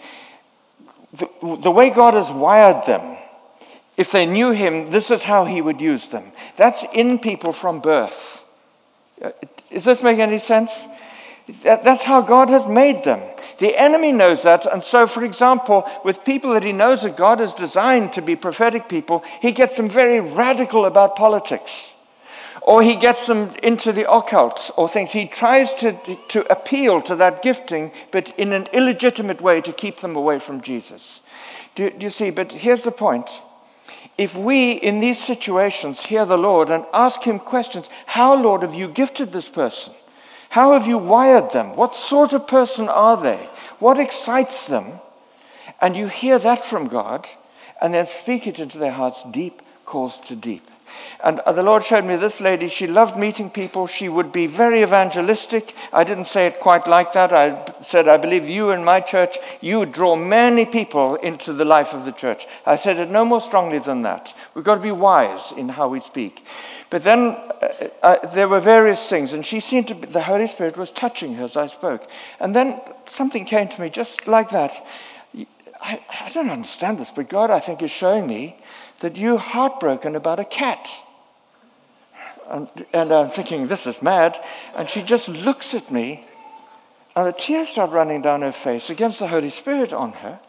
the, 1.14 1.30
the 1.62 1.70
way 1.70 1.90
God 1.90 2.14
has 2.14 2.32
wired 2.32 2.86
them, 2.86 3.17
if 3.98 4.12
they 4.12 4.28
knew 4.28 4.52
him, 4.52 4.92
this 4.92 5.10
is 5.10 5.24
how 5.24 5.46
he 5.46 5.62
would 5.62 5.82
use 5.82 6.10
them. 6.10 6.32
That's 6.56 6.86
in 6.94 7.18
people 7.18 7.52
from 7.52 7.80
birth. 7.80 8.44
Uh, 9.22 9.32
does 9.72 9.86
this 9.86 10.04
make 10.04 10.20
any 10.20 10.38
sense? 10.38 10.88
That's 11.64 12.04
how 12.04 12.22
God 12.22 12.50
has 12.50 12.68
made 12.68 13.04
them. 13.04 13.22
The 13.60 13.76
enemy 13.76 14.12
knows 14.12 14.44
that, 14.44 14.72
and 14.72 14.84
so, 14.84 15.08
for 15.08 15.24
example, 15.24 15.90
with 16.04 16.24
people 16.24 16.54
that 16.54 16.64
he 16.64 16.74
knows 16.74 17.02
that 17.02 17.18
God 17.18 17.40
has 17.40 17.54
designed 17.54 18.14
to 18.14 18.22
be 18.22 18.36
prophetic 18.36 18.88
people, 18.88 19.24
he 19.42 19.52
gets 19.52 19.78
them 19.78 19.90
very 19.90 20.20
radical 20.20 20.86
about 20.86 21.16
politics. 21.16 21.94
Or 22.62 22.84
he 22.84 22.98
gets 22.98 23.26
them 23.26 23.52
into 23.64 23.94
the 23.94 24.12
occult 24.12 24.72
or 24.76 24.90
things. 24.90 25.12
He 25.12 25.26
tries 25.26 25.74
to, 25.76 25.98
to 26.30 26.52
appeal 26.52 27.02
to 27.04 27.16
that 27.16 27.42
gifting, 27.42 27.94
but 28.12 28.38
in 28.38 28.52
an 28.52 28.68
illegitimate 28.74 29.40
way 29.42 29.62
to 29.62 29.72
keep 29.72 30.02
them 30.02 30.18
away 30.18 30.38
from 30.38 30.62
Jesus. 30.62 31.22
Do, 31.76 31.90
do 31.90 32.04
you 32.06 32.10
see? 32.10 32.30
But 32.30 32.52
here's 32.52 32.84
the 32.84 32.92
point 32.92 33.30
if 34.18 34.36
we 34.36 34.72
in 34.72 35.00
these 35.00 35.24
situations 35.24 36.06
hear 36.06 36.26
the 36.26 36.38
Lord 36.38 36.70
and 36.70 36.86
ask 36.94 37.24
Him 37.24 37.40
questions, 37.40 37.90
how, 38.06 38.36
Lord, 38.36 38.62
have 38.64 38.74
you 38.74 38.88
gifted 38.88 39.32
this 39.32 39.50
person? 39.50 39.94
How 40.50 40.74
have 40.74 40.88
you 40.88 40.98
wired 40.98 41.52
them? 41.52 41.76
What 41.76 41.94
sort 41.94 42.34
of 42.34 42.48
person 42.48 42.90
are 42.90 43.18
they? 43.18 43.38
What 43.80 44.00
excites 44.00 44.68
them? 44.68 45.00
And 45.80 45.96
you 45.96 46.08
hear 46.08 46.40
that 46.40 46.66
from 46.66 46.88
God 46.88 47.28
and 47.82 47.94
then 47.94 48.06
speak 48.06 48.48
it 48.48 48.60
into 48.60 48.78
their 48.78 48.92
hearts. 48.92 49.24
Deep 49.30 49.62
calls 49.86 50.20
to 50.22 50.36
deep. 50.36 50.66
And 51.24 51.42
the 51.46 51.64
Lord 51.64 51.84
showed 51.84 52.06
me 52.06 52.16
this 52.16 52.40
lady. 52.40 52.68
She 52.68 52.88
loved 52.88 53.18
meeting 53.18 53.50
people. 53.50 53.88
She 53.88 54.10
would 54.10 54.32
be 54.32 54.48
very 54.48 54.84
evangelistic. 54.84 55.74
I 55.92 56.04
didn't 56.04 56.26
say 56.26 56.48
it 56.48 56.60
quite 56.60 56.88
like 56.88 57.14
that. 57.14 57.34
I 57.34 57.64
said, 57.82 58.08
I 58.08 58.18
believe 58.18 58.48
you 58.48 58.72
in 58.72 58.84
my 58.84 59.02
church, 59.02 59.38
you 59.62 59.86
draw 59.86 60.16
many 60.16 60.66
people 60.66 61.16
into 61.16 61.54
the 61.54 61.66
life 61.66 61.94
of 61.94 62.06
the 62.06 62.12
church. 62.12 62.46
I 62.66 62.76
said 62.76 63.00
it 63.00 63.10
no 63.10 63.26
more 63.26 63.42
strongly 63.42 63.80
than 63.80 64.04
that. 64.04 64.34
We've 64.54 64.64
got 64.64 64.76
to 64.76 64.82
be 64.82 64.92
wise 64.92 65.52
in 65.58 65.70
how 65.70 65.88
we 65.88 66.00
speak. 66.00 66.46
But 66.90 67.04
then 67.04 67.20
uh, 67.20 67.90
uh, 68.04 68.28
there 68.28 68.48
were 68.48 68.60
various 68.62 69.10
things, 69.10 69.34
and 69.34 69.46
she 69.46 69.60
seemed 69.60 69.88
to 69.90 69.96
be, 69.96 70.08
the 70.08 70.22
Holy 70.22 70.48
Spirit 70.48 70.78
was 70.78 70.92
touching 70.92 71.36
her 71.36 71.44
as 71.44 71.58
I 71.58 71.68
spoke. 71.68 72.10
And 72.40 72.56
then 72.56 72.80
something 73.06 73.46
came 73.46 73.68
to 73.68 73.82
me 73.82 73.90
just 73.90 74.28
like 74.28 74.50
that. 74.50 74.72
I, 75.88 76.02
I 76.26 76.30
don't 76.30 76.50
understand 76.50 77.00
this, 77.00 77.12
but 77.12 77.30
God, 77.30 77.50
I 77.50 77.62
think, 77.62 77.82
is 77.82 77.92
showing 77.92 78.28
me 78.28 78.58
that 79.00 79.16
you're 79.16 79.38
heartbroken 79.38 80.18
about 80.18 80.38
a 80.38 80.44
cat. 80.44 80.90
And, 82.50 82.68
and, 82.92 83.14
I'm 83.14 83.30
thinking, 83.30 83.68
this 83.68 83.88
is 83.88 84.02
mad. 84.02 84.38
And 84.76 84.90
she 84.90 85.02
just 85.02 85.30
looks 85.30 85.74
at 85.74 85.90
me, 85.90 86.26
and 87.16 87.26
the 87.26 87.32
tears 87.32 87.70
start 87.70 87.92
running 87.92 88.22
down 88.22 88.42
her 88.42 88.52
face 88.52 88.90
against 88.90 89.20
the 89.20 89.28
Holy 89.28 89.50
Spirit 89.50 89.94
on 89.94 90.12
her. 90.12 90.40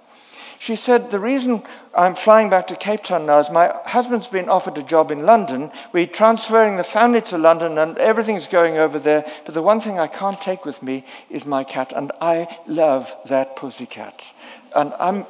She 0.59 0.75
said, 0.75 1.13
The 1.13 1.21
reason 1.21 1.63
I'm 1.95 2.17
flying 2.17 2.51
back 2.51 2.67
to 2.67 2.77
Cape 2.77 3.05
Town 3.05 3.27
now 3.27 3.39
is 3.39 3.49
my 3.49 3.73
husband's 3.87 4.27
been 4.27 4.49
offered 4.49 4.77
a 4.77 4.83
job 4.83 5.13
in 5.13 5.25
London. 5.25 5.71
We're 5.93 6.09
transferring 6.09 6.77
the 6.77 6.85
family 6.85 7.21
to 7.23 7.39
London 7.39 7.79
and 7.79 7.97
everything's 7.99 8.49
going 8.49 8.77
over 8.77 8.99
there. 8.99 9.25
But 9.45 9.55
the 9.55 9.63
one 9.63 9.81
thing 9.81 10.01
I 10.01 10.09
can't 10.09 10.41
take 10.41 10.65
with 10.65 10.83
me 10.83 11.05
is 11.31 11.47
my 11.47 11.63
cat. 11.63 11.93
And 11.95 12.11
I 12.21 12.59
love 12.67 13.15
that 13.27 13.55
pussy 13.55 13.87
cat. 13.87 14.33
And 14.75 14.93
I'm, 14.99 15.27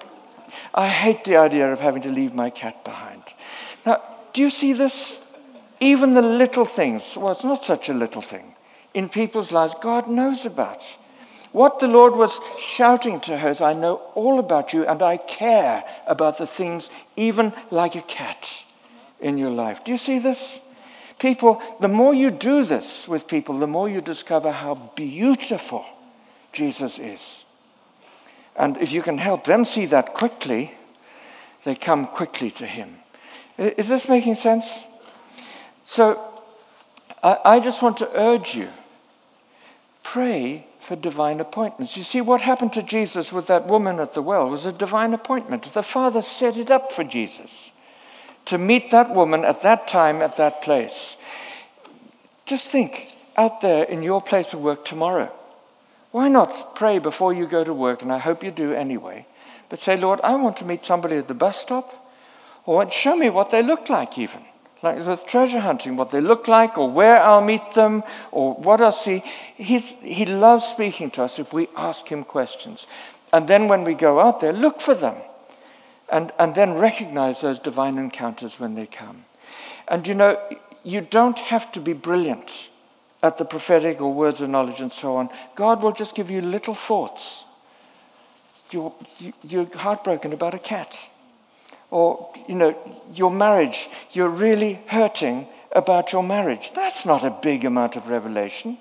I 0.74 0.88
hate 0.88 1.24
the 1.24 1.36
idea 1.36 1.72
of 1.72 1.80
having 1.80 2.02
to 2.02 2.10
leave 2.10 2.34
my 2.34 2.50
cat 2.50 2.84
behind. 2.84 3.22
Now, 3.86 4.02
do 4.32 4.42
you 4.42 4.50
see 4.50 4.72
this? 4.72 5.16
Even 5.80 6.14
the 6.14 6.22
little 6.22 6.64
things, 6.64 7.16
well, 7.16 7.32
it's 7.32 7.44
not 7.44 7.62
such 7.62 7.88
a 7.88 7.94
little 7.94 8.22
thing, 8.22 8.54
in 8.94 9.08
people's 9.08 9.52
lives, 9.52 9.74
God 9.80 10.08
knows 10.08 10.44
about. 10.44 10.82
What 11.52 11.78
the 11.78 11.88
Lord 11.88 12.14
was 12.14 12.40
shouting 12.58 13.20
to 13.20 13.38
her 13.38 13.48
is, 13.50 13.60
I 13.60 13.72
know 13.72 14.02
all 14.14 14.38
about 14.38 14.72
you 14.72 14.84
and 14.86 15.02
I 15.02 15.16
care 15.16 15.84
about 16.06 16.38
the 16.38 16.46
things, 16.46 16.90
even 17.16 17.52
like 17.70 17.94
a 17.94 18.02
cat, 18.02 18.46
in 19.20 19.38
your 19.38 19.50
life. 19.50 19.84
Do 19.84 19.92
you 19.92 19.96
see 19.96 20.18
this? 20.18 20.58
People, 21.18 21.62
the 21.80 21.88
more 21.88 22.14
you 22.14 22.30
do 22.30 22.64
this 22.64 23.08
with 23.08 23.26
people, 23.26 23.58
the 23.58 23.66
more 23.66 23.88
you 23.88 24.00
discover 24.00 24.52
how 24.52 24.74
beautiful 24.94 25.84
Jesus 26.52 26.98
is. 26.98 27.44
And 28.58 28.76
if 28.78 28.92
you 28.92 29.02
can 29.02 29.18
help 29.18 29.44
them 29.44 29.64
see 29.64 29.86
that 29.86 30.12
quickly, 30.14 30.74
they 31.64 31.76
come 31.76 32.06
quickly 32.06 32.50
to 32.52 32.66
Him. 32.66 32.96
Is 33.56 33.88
this 33.88 34.08
making 34.08 34.34
sense? 34.34 34.84
So, 35.84 36.20
I, 37.22 37.38
I 37.44 37.60
just 37.60 37.80
want 37.82 37.96
to 37.98 38.10
urge 38.14 38.54
you 38.54 38.68
pray 40.02 40.66
for 40.80 40.96
divine 40.96 41.38
appointments. 41.38 41.96
You 41.96 42.02
see, 42.02 42.22
what 42.22 42.40
happened 42.40 42.72
to 42.72 42.82
Jesus 42.82 43.30
with 43.30 43.46
that 43.48 43.66
woman 43.66 44.00
at 44.00 44.14
the 44.14 44.22
well 44.22 44.48
was 44.48 44.64
a 44.64 44.72
divine 44.72 45.12
appointment. 45.12 45.62
The 45.64 45.82
Father 45.82 46.22
set 46.22 46.56
it 46.56 46.70
up 46.70 46.92
for 46.92 47.04
Jesus 47.04 47.72
to 48.46 48.56
meet 48.56 48.90
that 48.90 49.14
woman 49.14 49.44
at 49.44 49.60
that 49.62 49.86
time, 49.86 50.22
at 50.22 50.36
that 50.36 50.62
place. 50.62 51.18
Just 52.46 52.68
think 52.68 53.08
out 53.36 53.60
there 53.60 53.84
in 53.84 54.02
your 54.02 54.22
place 54.22 54.54
of 54.54 54.62
work 54.62 54.86
tomorrow. 54.86 55.30
Why 56.10 56.28
not 56.28 56.74
pray 56.74 56.98
before 56.98 57.32
you 57.32 57.46
go 57.46 57.64
to 57.64 57.74
work? 57.74 58.02
And 58.02 58.12
I 58.12 58.18
hope 58.18 58.42
you 58.42 58.50
do 58.50 58.72
anyway. 58.72 59.26
But 59.68 59.78
say, 59.78 59.96
Lord, 59.96 60.20
I 60.24 60.34
want 60.36 60.56
to 60.58 60.64
meet 60.64 60.84
somebody 60.84 61.16
at 61.16 61.28
the 61.28 61.34
bus 61.34 61.60
stop, 61.60 62.12
or 62.64 62.90
show 62.90 63.16
me 63.16 63.30
what 63.30 63.50
they 63.50 63.62
look 63.62 63.88
like, 63.88 64.18
even 64.18 64.42
like 64.82 65.04
with 65.04 65.26
treasure 65.26 65.60
hunting, 65.60 65.96
what 65.96 66.10
they 66.10 66.20
look 66.20 66.46
like, 66.46 66.78
or 66.78 66.88
where 66.88 67.20
I'll 67.20 67.44
meet 67.44 67.72
them, 67.74 68.02
or 68.30 68.54
what 68.54 68.80
I'll 68.80 68.92
see. 68.92 69.22
He's, 69.56 69.90
he 70.02 70.24
loves 70.24 70.64
speaking 70.64 71.10
to 71.12 71.24
us 71.24 71.38
if 71.38 71.52
we 71.52 71.68
ask 71.76 72.06
him 72.06 72.24
questions. 72.24 72.86
And 73.32 73.48
then 73.48 73.68
when 73.68 73.84
we 73.84 73.94
go 73.94 74.20
out 74.20 74.40
there, 74.40 74.52
look 74.52 74.80
for 74.80 74.94
them. 74.94 75.16
And, 76.10 76.32
and 76.38 76.54
then 76.54 76.74
recognize 76.74 77.40
those 77.40 77.58
divine 77.58 77.98
encounters 77.98 78.58
when 78.58 78.74
they 78.74 78.86
come. 78.86 79.24
And 79.88 80.06
you 80.06 80.14
know, 80.14 80.40
you 80.84 81.00
don't 81.00 81.38
have 81.38 81.70
to 81.72 81.80
be 81.80 81.92
brilliant 81.92 82.70
at 83.22 83.38
the 83.38 83.44
prophetic 83.44 84.00
or 84.00 84.12
words 84.12 84.40
of 84.40 84.48
knowledge 84.48 84.80
and 84.80 84.92
so 84.92 85.16
on. 85.16 85.28
God 85.54 85.82
will 85.82 85.92
just 85.92 86.14
give 86.14 86.30
you 86.30 86.40
little 86.40 86.74
thoughts. 86.74 87.44
You're, 88.70 88.92
you're 89.42 89.66
heartbroken 89.76 90.32
about 90.32 90.54
a 90.54 90.58
cat 90.58 90.94
or, 91.90 92.30
you 92.46 92.54
know, 92.54 92.76
your 93.14 93.30
marriage, 93.30 93.88
you're 94.12 94.28
really 94.28 94.80
hurting 94.86 95.46
about 95.72 96.12
your 96.12 96.22
marriage. 96.22 96.72
That's 96.74 97.06
not 97.06 97.24
a 97.24 97.30
big 97.30 97.64
amount 97.64 97.96
of 97.96 98.08
revelation. 98.08 98.78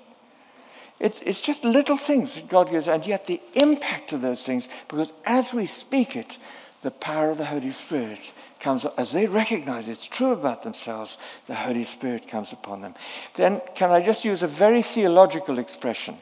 It's, 1.00 1.20
it's 1.20 1.40
just 1.40 1.64
little 1.64 1.96
things 1.96 2.34
that 2.34 2.48
God 2.48 2.70
gives, 2.70 2.88
and 2.88 3.06
yet 3.06 3.26
the 3.26 3.40
impact 3.54 4.12
of 4.12 4.20
those 4.20 4.44
things, 4.44 4.68
because 4.88 5.12
as 5.24 5.54
we 5.54 5.66
speak 5.66 6.16
it, 6.16 6.38
the 6.82 6.90
power 6.90 7.30
of 7.30 7.38
the 7.38 7.44
Holy 7.44 7.70
Spirit 7.70 8.32
comes, 8.60 8.84
as 8.84 9.12
they 9.12 9.26
recognize 9.26 9.88
it's 9.88 10.06
true 10.06 10.32
about 10.32 10.62
themselves, 10.62 11.18
the 11.46 11.54
Holy 11.54 11.84
Spirit 11.84 12.28
comes 12.28 12.52
upon 12.52 12.82
them. 12.82 12.94
Then, 13.34 13.60
can 13.74 13.90
I 13.90 14.02
just 14.02 14.24
use 14.24 14.42
a 14.42 14.46
very 14.46 14.82
theological 14.82 15.58
expression? 15.58 16.16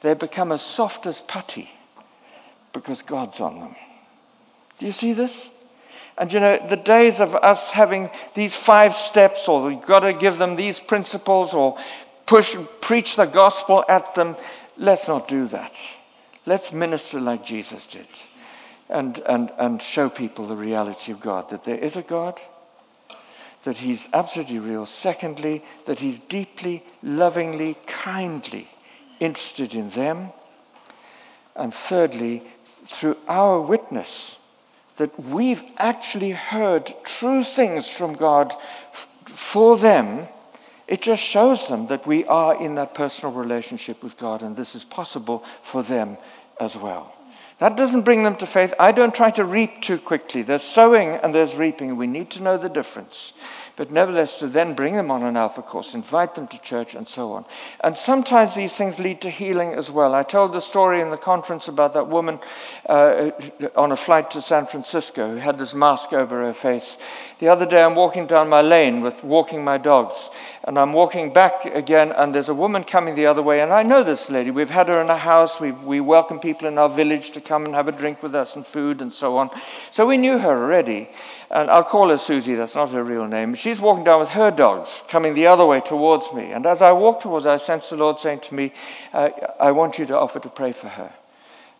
They 0.00 0.14
become 0.14 0.52
as 0.52 0.62
soft 0.62 1.06
as 1.06 1.20
putty 1.20 1.70
because 2.72 3.02
God's 3.02 3.40
on 3.40 3.58
them. 3.58 3.76
Do 4.78 4.86
you 4.86 4.92
see 4.92 5.12
this? 5.12 5.50
And 6.18 6.32
you 6.32 6.40
know, 6.40 6.64
the 6.68 6.76
days 6.76 7.20
of 7.20 7.34
us 7.34 7.70
having 7.72 8.10
these 8.34 8.54
five 8.54 8.94
steps, 8.94 9.48
or 9.48 9.66
we've 9.66 9.82
got 9.82 10.00
to 10.00 10.12
give 10.12 10.38
them 10.38 10.56
these 10.56 10.80
principles, 10.80 11.52
or 11.52 11.78
push, 12.26 12.56
preach 12.80 13.16
the 13.16 13.26
gospel 13.26 13.84
at 13.88 14.14
them, 14.14 14.36
let's 14.76 15.08
not 15.08 15.28
do 15.28 15.46
that. 15.48 15.74
Let's 16.46 16.72
minister 16.72 17.20
like 17.20 17.44
Jesus 17.44 17.86
did 17.86 18.06
and, 18.88 19.18
and, 19.20 19.52
and 19.58 19.82
show 19.82 20.08
people 20.08 20.46
the 20.46 20.56
reality 20.56 21.12
of 21.12 21.20
God 21.20 21.50
that 21.50 21.64
there 21.64 21.78
is 21.78 21.96
a 21.96 22.02
God, 22.02 22.40
that 23.64 23.78
He's 23.78 24.08
absolutely 24.12 24.58
real. 24.58 24.86
Secondly, 24.86 25.64
that 25.86 25.98
He's 25.98 26.20
deeply, 26.20 26.84
lovingly, 27.02 27.76
kindly 27.86 28.68
interested 29.20 29.74
in 29.74 29.90
them. 29.90 30.30
And 31.54 31.72
thirdly, 31.72 32.42
through 32.86 33.16
our 33.28 33.60
witness, 33.60 34.36
that 34.96 35.18
we've 35.18 35.62
actually 35.78 36.30
heard 36.30 36.92
true 37.04 37.44
things 37.44 37.88
from 37.88 38.14
God 38.14 38.52
f- 38.92 39.08
for 39.26 39.76
them, 39.76 40.26
it 40.86 41.02
just 41.02 41.22
shows 41.22 41.68
them 41.68 41.88
that 41.88 42.06
we 42.06 42.24
are 42.26 42.60
in 42.60 42.76
that 42.76 42.94
personal 42.94 43.34
relationship 43.34 44.02
with 44.02 44.16
God 44.16 44.42
and 44.42 44.56
this 44.56 44.74
is 44.74 44.84
possible 44.84 45.44
for 45.62 45.82
them 45.82 46.16
as 46.60 46.76
well. 46.76 47.15
That 47.58 47.76
doesn't 47.76 48.02
bring 48.02 48.22
them 48.22 48.36
to 48.36 48.46
faith. 48.46 48.74
I 48.78 48.92
don't 48.92 49.14
try 49.14 49.30
to 49.32 49.44
reap 49.44 49.80
too 49.80 49.98
quickly. 49.98 50.42
There's 50.42 50.62
sowing 50.62 51.10
and 51.10 51.34
there's 51.34 51.54
reaping. 51.54 51.96
We 51.96 52.06
need 52.06 52.30
to 52.30 52.42
know 52.42 52.58
the 52.58 52.68
difference 52.68 53.32
but 53.76 53.90
nevertheless 53.90 54.38
to 54.38 54.46
then 54.46 54.74
bring 54.74 54.96
them 54.96 55.10
on 55.10 55.22
an 55.22 55.36
Alpha 55.36 55.60
course, 55.62 55.94
invite 55.94 56.34
them 56.34 56.48
to 56.48 56.60
church, 56.62 56.94
and 56.94 57.06
so 57.06 57.32
on. 57.32 57.44
And 57.80 57.94
sometimes 57.94 58.54
these 58.54 58.74
things 58.74 58.98
lead 58.98 59.20
to 59.20 59.30
healing 59.30 59.74
as 59.74 59.90
well. 59.90 60.14
I 60.14 60.22
told 60.22 60.52
the 60.52 60.60
story 60.60 61.02
in 61.02 61.10
the 61.10 61.16
conference 61.18 61.68
about 61.68 61.92
that 61.94 62.08
woman 62.08 62.38
uh, 62.88 63.30
on 63.76 63.92
a 63.92 63.96
flight 63.96 64.30
to 64.30 64.40
San 64.40 64.66
Francisco 64.66 65.28
who 65.28 65.36
had 65.36 65.58
this 65.58 65.74
mask 65.74 66.14
over 66.14 66.42
her 66.44 66.54
face. 66.54 66.96
The 67.38 67.48
other 67.48 67.66
day, 67.66 67.82
I'm 67.82 67.94
walking 67.94 68.26
down 68.26 68.48
my 68.48 68.62
lane 68.62 69.02
with 69.02 69.22
walking 69.22 69.62
my 69.62 69.76
dogs, 69.76 70.30
and 70.64 70.78
I'm 70.78 70.94
walking 70.94 71.34
back 71.34 71.66
again, 71.66 72.12
and 72.12 72.34
there's 72.34 72.48
a 72.48 72.54
woman 72.54 72.82
coming 72.82 73.14
the 73.14 73.26
other 73.26 73.42
way, 73.42 73.60
and 73.60 73.72
I 73.72 73.82
know 73.82 74.02
this 74.02 74.30
lady. 74.30 74.50
We've 74.50 74.70
had 74.70 74.88
her 74.88 75.02
in 75.02 75.10
our 75.10 75.18
house. 75.18 75.60
We, 75.60 75.72
we 75.72 76.00
welcome 76.00 76.40
people 76.40 76.66
in 76.66 76.78
our 76.78 76.88
village 76.88 77.32
to 77.32 77.42
come 77.42 77.66
and 77.66 77.74
have 77.74 77.88
a 77.88 77.92
drink 77.92 78.22
with 78.22 78.34
us 78.34 78.56
and 78.56 78.66
food 78.66 79.02
and 79.02 79.12
so 79.12 79.36
on. 79.36 79.50
So 79.90 80.06
we 80.06 80.16
knew 80.16 80.38
her 80.38 80.64
already. 80.64 81.10
And 81.50 81.70
I'll 81.70 81.84
call 81.84 82.08
her 82.08 82.18
Susie, 82.18 82.56
that's 82.56 82.74
not 82.74 82.90
her 82.90 83.04
real 83.04 83.26
name. 83.26 83.54
She's 83.54 83.80
walking 83.80 84.04
down 84.04 84.20
with 84.20 84.30
her 84.30 84.50
dogs, 84.50 85.04
coming 85.08 85.34
the 85.34 85.46
other 85.46 85.64
way 85.64 85.80
towards 85.80 86.32
me. 86.32 86.50
And 86.50 86.66
as 86.66 86.82
I 86.82 86.92
walk 86.92 87.20
towards 87.20 87.44
her, 87.44 87.52
I 87.52 87.56
sense 87.56 87.88
the 87.88 87.96
Lord 87.96 88.18
saying 88.18 88.40
to 88.40 88.54
me, 88.54 88.72
uh, 89.12 89.30
I 89.60 89.70
want 89.70 89.98
you 89.98 90.06
to 90.06 90.18
offer 90.18 90.40
to 90.40 90.48
pray 90.48 90.72
for 90.72 90.88
her. 90.88 91.12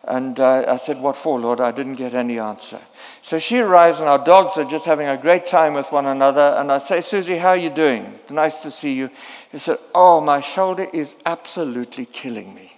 And 0.07 0.39
uh, 0.39 0.63
I 0.65 0.77
said, 0.77 1.01
What 1.01 1.17
for, 1.17 1.37
Lord? 1.37 1.59
I 1.59 1.71
didn't 1.71 1.95
get 1.95 2.13
any 2.13 2.39
answer. 2.39 2.79
So 3.21 3.39
she 3.39 3.59
arrives, 3.59 3.99
and 3.99 4.07
our 4.07 4.23
dogs 4.23 4.57
are 4.57 4.63
just 4.63 4.85
having 4.85 5.07
a 5.07 5.17
great 5.17 5.45
time 5.45 5.73
with 5.73 5.91
one 5.91 6.05
another. 6.05 6.55
And 6.57 6.71
I 6.71 6.77
say, 6.77 7.01
Susie, 7.01 7.37
how 7.37 7.49
are 7.49 7.57
you 7.57 7.69
doing? 7.69 8.05
It's 8.15 8.31
nice 8.31 8.55
to 8.61 8.71
see 8.71 8.93
you. 8.93 9.09
She 9.51 9.57
said, 9.57 9.79
Oh, 9.93 10.21
my 10.21 10.39
shoulder 10.39 10.87
is 10.93 11.17
absolutely 11.25 12.05
killing 12.05 12.55
me. 12.55 12.77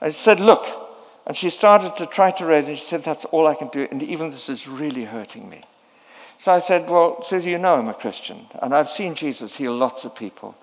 I 0.00 0.10
said, 0.10 0.38
Look. 0.38 0.82
And 1.26 1.36
she 1.36 1.50
started 1.50 1.96
to 1.96 2.06
try 2.06 2.30
to 2.32 2.46
raise 2.46 2.68
it. 2.68 2.76
She 2.76 2.84
said, 2.84 3.02
That's 3.02 3.24
all 3.26 3.48
I 3.48 3.56
can 3.56 3.68
do. 3.68 3.88
And 3.90 4.00
even 4.04 4.30
this 4.30 4.48
is 4.48 4.68
really 4.68 5.04
hurting 5.04 5.50
me. 5.50 5.62
So 6.36 6.52
I 6.52 6.58
said, 6.58 6.88
Well, 6.88 7.22
Susie, 7.22 7.50
you 7.50 7.58
know 7.58 7.74
I'm 7.74 7.88
a 7.88 7.94
Christian, 7.94 8.46
and 8.60 8.74
I've 8.74 8.90
seen 8.90 9.14
Jesus 9.14 9.56
heal 9.56 9.74
lots 9.74 10.04
of 10.04 10.14
people. 10.14 10.56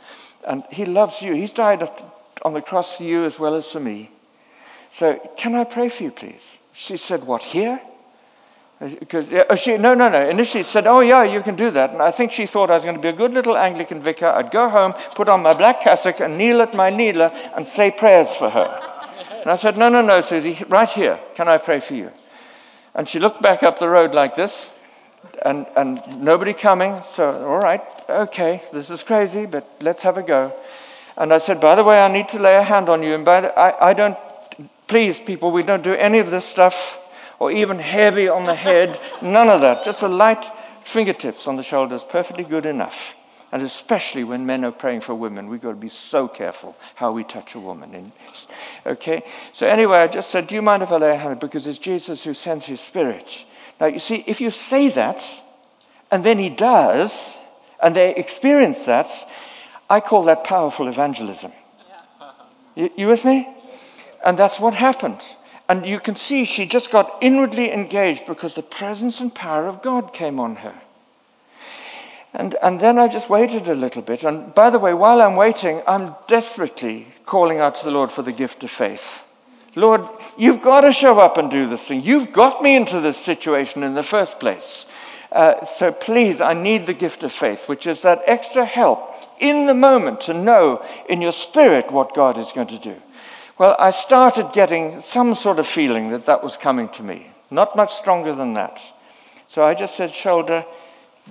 And 0.48 0.64
he 0.72 0.86
loves 0.86 1.22
you. 1.22 1.34
He's 1.34 1.52
died 1.52 1.88
on 2.44 2.54
the 2.54 2.62
cross 2.62 2.98
for 2.98 3.04
you 3.04 3.24
as 3.26 3.40
well 3.40 3.56
as 3.56 3.72
for 3.72 3.80
me. 3.80 4.10
So 4.90 5.20
can 5.38 5.56
I 5.56 5.64
pray 5.64 5.90
for 5.90 6.04
you, 6.04 6.12
please? 6.12 6.58
She 6.74 6.98
said, 6.98 7.24
What, 7.24 7.44
here? 7.44 7.82
Because, 8.80 9.28
oh, 9.48 9.54
she, 9.56 9.78
no, 9.78 9.94
no, 9.94 10.10
no. 10.10 10.28
Initially 10.28 10.64
she 10.64 10.70
said, 10.70 10.88
Oh, 10.88 11.02
yeah, 11.02 11.24
you 11.24 11.42
can 11.42 11.56
do 11.56 11.70
that. 11.72 11.92
And 11.92 12.02
I 12.02 12.12
think 12.12 12.32
she 12.32 12.48
thought 12.48 12.72
I 12.72 12.76
was 12.76 12.84
going 12.84 12.96
to 12.96 13.02
be 13.02 13.10
a 13.10 13.14
good 13.14 13.32
little 13.32 13.56
Anglican 13.56 14.02
vicar. 14.02 14.28
I'd 14.28 14.50
go 14.50 14.70
home, 14.70 14.94
put 15.14 15.30
on 15.30 15.44
my 15.44 15.54
black 15.54 15.82
cassock, 15.82 16.20
and 16.20 16.38
kneel 16.38 16.62
at 16.62 16.74
my 16.74 16.90
kneeler 16.90 17.32
and 17.56 17.68
say 17.68 17.92
prayers 17.92 18.36
for 18.36 18.50
her. 18.50 18.92
And 19.42 19.52
I 19.52 19.56
said, 19.56 19.78
No, 19.78 19.90
no, 19.90 20.02
no, 20.02 20.22
Susie, 20.22 20.64
right 20.68 20.90
here. 20.90 21.20
Can 21.36 21.48
I 21.48 21.58
pray 21.58 21.80
for 21.80 21.94
you? 21.94 22.12
And 22.96 23.08
she 23.08 23.20
looked 23.20 23.42
back 23.42 23.64
up 23.64 23.80
the 23.80 23.88
road 23.88 24.14
like 24.14 24.36
this 24.36 24.72
and, 25.44 25.66
and 25.76 26.24
nobody 26.24 26.54
coming. 26.54 27.02
So, 27.14 27.46
all 27.46 27.60
right, 27.60 27.82
okay, 28.10 28.62
this 28.72 28.90
is 28.90 29.04
crazy, 29.04 29.46
but 29.46 29.68
let's 29.82 30.02
have 30.04 30.18
a 30.18 30.24
go. 30.24 30.54
And 31.18 31.34
I 31.34 31.40
said, 31.40 31.60
by 31.60 31.76
the 31.76 31.84
way, 31.84 32.02
I 32.02 32.12
need 32.12 32.30
to 32.30 32.40
lay 32.40 32.56
a 32.56 32.64
hand 32.64 32.90
on 32.90 33.04
you. 33.04 33.14
And 33.16 33.26
by 33.26 33.42
the, 33.42 33.60
I, 33.60 33.90
I 33.90 33.94
don't, 33.94 34.18
please, 34.88 35.20
people, 35.20 35.52
we 35.52 35.64
don't 35.64 35.84
do 35.84 35.94
any 35.94 36.20
of 36.20 36.32
this 36.32 36.46
stuff 36.46 36.98
or 37.40 37.52
even 37.52 37.80
heavy 37.80 38.28
on 38.28 38.46
the 38.46 38.56
head. 38.56 39.00
None 39.22 39.50
of 39.50 39.62
that. 39.62 39.84
Just 39.84 40.04
a 40.04 40.08
light 40.08 40.46
fingertips 40.84 41.48
on 41.48 41.58
the 41.58 41.64
shoulders, 41.64 42.04
perfectly 42.04 42.44
good 42.44 42.66
enough. 42.66 43.16
And 43.52 43.62
especially 43.64 44.24
when 44.24 44.46
men 44.46 44.64
are 44.64 44.72
praying 44.72 45.02
for 45.02 45.14
women, 45.14 45.50
we've 45.50 45.62
got 45.62 45.72
to 45.72 45.76
be 45.76 45.90
so 45.90 46.28
careful 46.30 46.78
how 46.96 47.12
we 47.12 47.26
touch 47.26 47.54
a 47.56 47.60
woman. 47.60 48.14
Okay? 48.86 49.24
So, 49.52 49.68
anyway, 49.68 49.98
I 49.98 50.08
just 50.08 50.30
said, 50.30 50.48
Do 50.48 50.56
you 50.56 50.62
mind 50.62 50.84
if 50.84 50.92
I 50.92 50.98
lay 50.98 51.12
a 51.12 51.18
hand? 51.18 51.42
Because 51.42 51.68
it's 51.68 51.78
Jesus 51.78 52.24
who 52.24 52.34
sends 52.34 52.66
his 52.66 52.80
spirit 52.80 53.46
Now, 53.82 53.88
you 53.88 53.98
see, 53.98 54.24
if 54.28 54.40
you 54.40 54.52
say 54.52 54.90
that, 54.90 55.26
and 56.12 56.24
then 56.24 56.38
he 56.38 56.50
does, 56.50 57.36
and 57.82 57.96
they 57.96 58.14
experience 58.14 58.86
that, 58.86 59.10
I 59.90 60.02
call 60.02 60.26
that 60.26 60.44
powerful 60.44 60.88
evangelism. 60.88 61.52
You, 62.76 62.92
you 62.96 63.08
with 63.08 63.26
me? 63.26 63.50
And 64.24 64.38
that's 64.38 64.60
what 64.60 64.76
happened. 64.76 65.20
And 65.68 65.84
you 65.84 66.00
can 66.00 66.14
see 66.14 66.46
she 66.46 66.68
just 66.68 66.92
got 66.92 67.18
inwardly 67.22 67.72
engaged 67.72 68.28
because 68.28 68.54
the 68.54 68.62
presence 68.62 69.20
and 69.20 69.34
power 69.34 69.66
of 69.66 69.82
God 69.82 70.14
came 70.14 70.40
on 70.40 70.58
her. 70.58 70.76
And, 72.34 72.56
and 72.62 72.80
then 72.80 73.00
I 73.00 73.08
just 73.08 73.32
waited 73.32 73.68
a 73.68 73.74
little 73.74 74.04
bit. 74.04 74.24
And 74.24 74.54
by 74.54 74.70
the 74.70 74.78
way, 74.78 74.94
while 74.94 75.24
I'm 75.24 75.36
waiting, 75.36 75.82
I'm 75.88 76.14
desperately 76.28 77.08
calling 77.26 77.58
out 77.58 77.76
to 77.76 77.86
the 77.86 77.92
Lord 77.92 78.12
for 78.12 78.22
the 78.22 78.32
gift 78.32 78.64
of 78.64 78.70
faith. 78.70 79.26
Lord, 79.76 80.08
you've 80.38 80.62
got 80.62 80.82
to 80.82 80.92
show 80.92 81.20
up 81.20 81.38
and 81.38 81.50
do 81.50 81.68
this 81.68 81.88
thing. 81.88 82.02
You've 82.02 82.34
got 82.34 82.62
me 82.62 82.76
into 82.76 83.00
this 83.00 83.18
situation 83.18 83.84
in 83.84 83.94
the 83.94 84.04
first 84.04 84.40
place. 84.40 84.86
Uh, 85.32 85.64
so 85.66 85.92
please, 85.92 86.42
I 86.42 86.54
need 86.54 86.86
the 86.86 86.94
gift 86.94 87.24
of 87.24 87.32
faith, 87.32 87.70
which 87.70 87.88
is 87.88 88.02
that 88.02 88.22
extra 88.26 88.66
help 88.66 89.14
in 89.40 89.66
the 89.66 89.74
moment 89.74 90.22
to 90.22 90.34
know 90.34 90.86
in 91.08 91.22
your 91.22 91.32
spirit 91.32 91.92
what 91.92 92.14
God 92.14 92.38
is 92.38 92.52
going 92.52 92.68
to 92.68 92.78
do. 92.78 92.96
Well, 93.58 93.76
I 93.80 93.92
started 93.92 94.52
getting 94.54 95.02
some 95.02 95.36
sort 95.36 95.60
of 95.60 95.68
feeling 95.68 96.10
that 96.10 96.26
that 96.26 96.44
was 96.44 96.58
coming 96.58 96.90
to 96.90 97.04
me. 97.04 97.28
Not 97.50 97.76
much 97.76 97.94
stronger 97.94 98.34
than 98.34 98.54
that. 98.54 98.82
So 99.48 99.64
I 99.64 99.74
just 99.74 99.96
said, 99.96 100.12
shoulder, 100.12 100.66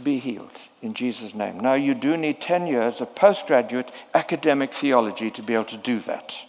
be 0.03 0.19
healed 0.19 0.51
in 0.83 0.95
Jesus' 0.95 1.35
name. 1.35 1.61
Now, 1.61 1.75
you 1.75 1.95
do 1.95 2.17
need 2.17 2.41
10 2.41 2.67
years 2.67 3.01
of 3.01 3.15
postgraduate 3.15 3.91
academic 4.15 4.73
theology 4.73 5.31
to 5.33 5.43
be 5.43 5.55
able 5.55 5.65
to 5.65 5.77
do 5.77 6.01
that. 6.01 6.45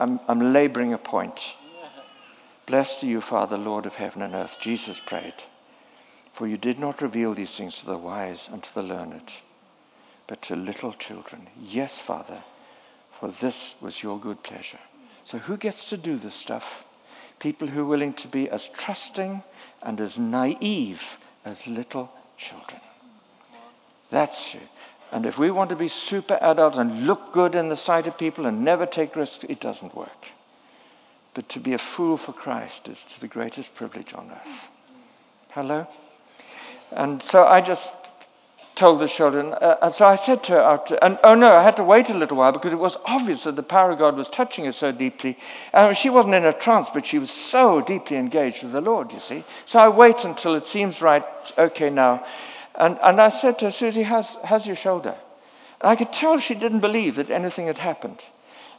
I'm, 0.00 0.18
I'm 0.26 0.52
laboring 0.54 0.94
a 0.94 0.98
point. 0.98 1.56
Blessed 2.64 3.04
are 3.04 3.06
you, 3.06 3.20
Father, 3.20 3.58
Lord 3.58 3.84
of 3.84 3.96
heaven 3.96 4.22
and 4.22 4.34
earth. 4.34 4.56
Jesus 4.58 4.98
prayed. 4.98 5.34
For 6.32 6.46
you 6.46 6.56
did 6.56 6.78
not 6.78 7.02
reveal 7.02 7.34
these 7.34 7.54
things 7.54 7.78
to 7.80 7.86
the 7.86 7.98
wise 7.98 8.48
and 8.50 8.62
to 8.62 8.74
the 8.74 8.82
learned, 8.82 9.30
but 10.26 10.40
to 10.42 10.56
little 10.56 10.94
children. 10.94 11.48
Yes, 11.60 11.98
Father, 11.98 12.42
for 13.10 13.28
this 13.28 13.74
was 13.82 14.02
your 14.02 14.18
good 14.18 14.42
pleasure. 14.42 14.78
So, 15.24 15.36
who 15.36 15.58
gets 15.58 15.90
to 15.90 15.98
do 15.98 16.16
this 16.16 16.34
stuff? 16.34 16.84
People 17.38 17.68
who 17.68 17.82
are 17.82 17.86
willing 17.86 18.14
to 18.14 18.28
be 18.28 18.48
as 18.48 18.68
trusting 18.68 19.42
and 19.82 20.00
as 20.00 20.18
naive 20.18 21.18
as 21.44 21.66
little 21.66 22.10
children. 22.38 22.80
That's 24.08 24.54
it. 24.54 24.60
And 25.12 25.26
if 25.26 25.38
we 25.38 25.50
want 25.50 25.70
to 25.70 25.76
be 25.76 25.88
super 25.88 26.38
adults 26.40 26.78
and 26.78 27.06
look 27.06 27.32
good 27.32 27.54
in 27.54 27.68
the 27.68 27.76
sight 27.76 28.06
of 28.06 28.16
people 28.16 28.46
and 28.46 28.64
never 28.64 28.86
take 28.86 29.16
risks, 29.16 29.44
it 29.48 29.60
doesn't 29.60 29.96
work. 29.96 30.28
But 31.34 31.48
to 31.50 31.60
be 31.60 31.72
a 31.72 31.78
fool 31.78 32.16
for 32.16 32.32
Christ 32.32 32.88
is 32.88 33.04
the 33.20 33.28
greatest 33.28 33.74
privilege 33.74 34.14
on 34.14 34.30
earth. 34.30 34.68
Hello? 35.50 35.86
And 36.92 37.22
so 37.22 37.44
I 37.44 37.60
just 37.60 37.88
told 38.74 39.00
the 39.00 39.08
children, 39.08 39.52
uh, 39.52 39.76
and 39.82 39.94
so 39.94 40.06
I 40.06 40.14
said 40.14 40.42
to 40.44 40.52
her, 40.52 40.60
after, 40.60 40.98
and 41.02 41.18
oh 41.22 41.34
no, 41.34 41.54
I 41.54 41.62
had 41.62 41.76
to 41.76 41.84
wait 41.84 42.08
a 42.08 42.16
little 42.16 42.38
while 42.38 42.52
because 42.52 42.72
it 42.72 42.78
was 42.78 42.96
obvious 43.04 43.44
that 43.44 43.56
the 43.56 43.62
power 43.62 43.90
of 43.90 43.98
God 43.98 44.16
was 44.16 44.28
touching 44.28 44.64
her 44.64 44.72
so 44.72 44.90
deeply. 44.90 45.36
And 45.72 45.96
she 45.96 46.08
wasn't 46.08 46.34
in 46.34 46.44
a 46.44 46.52
trance, 46.52 46.88
but 46.88 47.04
she 47.04 47.18
was 47.18 47.30
so 47.30 47.80
deeply 47.80 48.16
engaged 48.16 48.62
with 48.62 48.72
the 48.72 48.80
Lord, 48.80 49.12
you 49.12 49.20
see. 49.20 49.44
So 49.66 49.78
I 49.78 49.88
wait 49.88 50.24
until 50.24 50.54
it 50.54 50.64
seems 50.64 51.02
right, 51.02 51.24
okay 51.58 51.90
now. 51.90 52.24
And, 52.74 52.98
and 53.02 53.20
I 53.20 53.30
said 53.30 53.58
to 53.58 53.66
her, 53.66 53.70
Susie, 53.70 54.02
how's, 54.02 54.36
how's 54.44 54.66
your 54.66 54.76
shoulder? 54.76 55.14
And 55.80 55.90
I 55.90 55.96
could 55.96 56.12
tell 56.12 56.38
she 56.38 56.54
didn't 56.54 56.80
believe 56.80 57.16
that 57.16 57.30
anything 57.30 57.66
had 57.66 57.78
happened. 57.78 58.22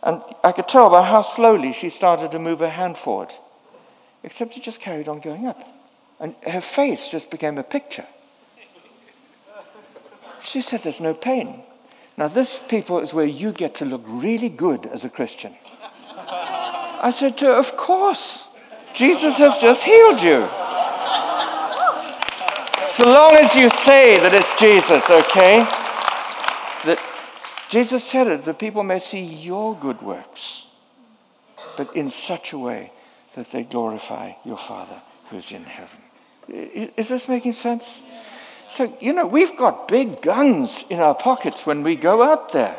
And 0.03 0.21
I 0.43 0.51
could 0.51 0.67
tell 0.67 0.89
by 0.89 1.03
how 1.03 1.21
slowly 1.21 1.73
she 1.73 1.89
started 1.89 2.31
to 2.31 2.39
move 2.39 2.59
her 2.59 2.69
hand 2.69 2.97
forward. 2.97 3.31
Except 4.23 4.57
it 4.57 4.63
just 4.63 4.81
carried 4.81 5.07
on 5.07 5.19
going 5.19 5.47
up. 5.47 5.67
And 6.19 6.35
her 6.47 6.61
face 6.61 7.09
just 7.09 7.31
became 7.31 7.57
a 7.57 7.63
picture. 7.63 8.05
She 10.43 10.61
said, 10.61 10.81
There's 10.81 10.99
no 10.99 11.13
pain. 11.13 11.63
Now, 12.17 12.27
this, 12.27 12.61
people, 12.67 12.99
is 12.99 13.13
where 13.13 13.25
you 13.25 13.51
get 13.51 13.75
to 13.75 13.85
look 13.85 14.03
really 14.05 14.49
good 14.49 14.85
as 14.87 15.05
a 15.05 15.09
Christian. 15.09 15.53
I 16.17 17.11
said 17.15 17.37
to 17.39 17.45
her, 17.45 17.53
Of 17.53 17.77
course. 17.77 18.47
Jesus 18.93 19.37
has 19.37 19.57
just 19.57 19.83
healed 19.83 20.21
you. 20.21 20.47
Long 23.03 23.35
as 23.35 23.55
you 23.55 23.69
say 23.69 24.17
that 24.19 24.31
it's 24.31 24.59
Jesus, 24.59 25.09
okay? 25.09 25.63
That 26.85 26.99
Jesus 27.67 28.03
said 28.03 28.27
it, 28.27 28.45
that 28.45 28.59
people 28.59 28.83
may 28.83 28.99
see 28.99 29.21
your 29.21 29.75
good 29.75 30.01
works, 30.03 30.67
but 31.77 31.95
in 31.95 32.09
such 32.09 32.53
a 32.53 32.59
way 32.59 32.91
that 33.33 33.49
they 33.51 33.63
glorify 33.63 34.33
your 34.45 34.57
Father 34.57 35.01
who's 35.29 35.51
in 35.51 35.63
heaven. 35.63 35.97
Is 36.47 37.09
this 37.09 37.27
making 37.27 37.53
sense? 37.53 38.03
So, 38.69 38.93
you 39.01 39.13
know, 39.13 39.25
we've 39.25 39.57
got 39.57 39.87
big 39.87 40.21
guns 40.21 40.83
in 40.89 40.99
our 40.99 41.15
pockets 41.15 41.65
when 41.65 41.81
we 41.81 41.95
go 41.95 42.21
out 42.21 42.51
there. 42.51 42.75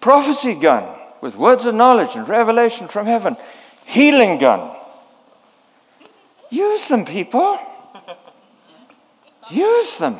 Prophecy 0.00 0.54
gun 0.54 0.86
with 1.22 1.36
words 1.36 1.64
of 1.64 1.74
knowledge 1.74 2.16
and 2.16 2.28
revelation 2.28 2.86
from 2.86 3.06
heaven. 3.06 3.36
Healing 3.86 4.38
gun. 4.38 4.76
Use 6.50 6.86
them, 6.88 7.06
people. 7.06 7.58
Use 9.50 9.98
them. 9.98 10.18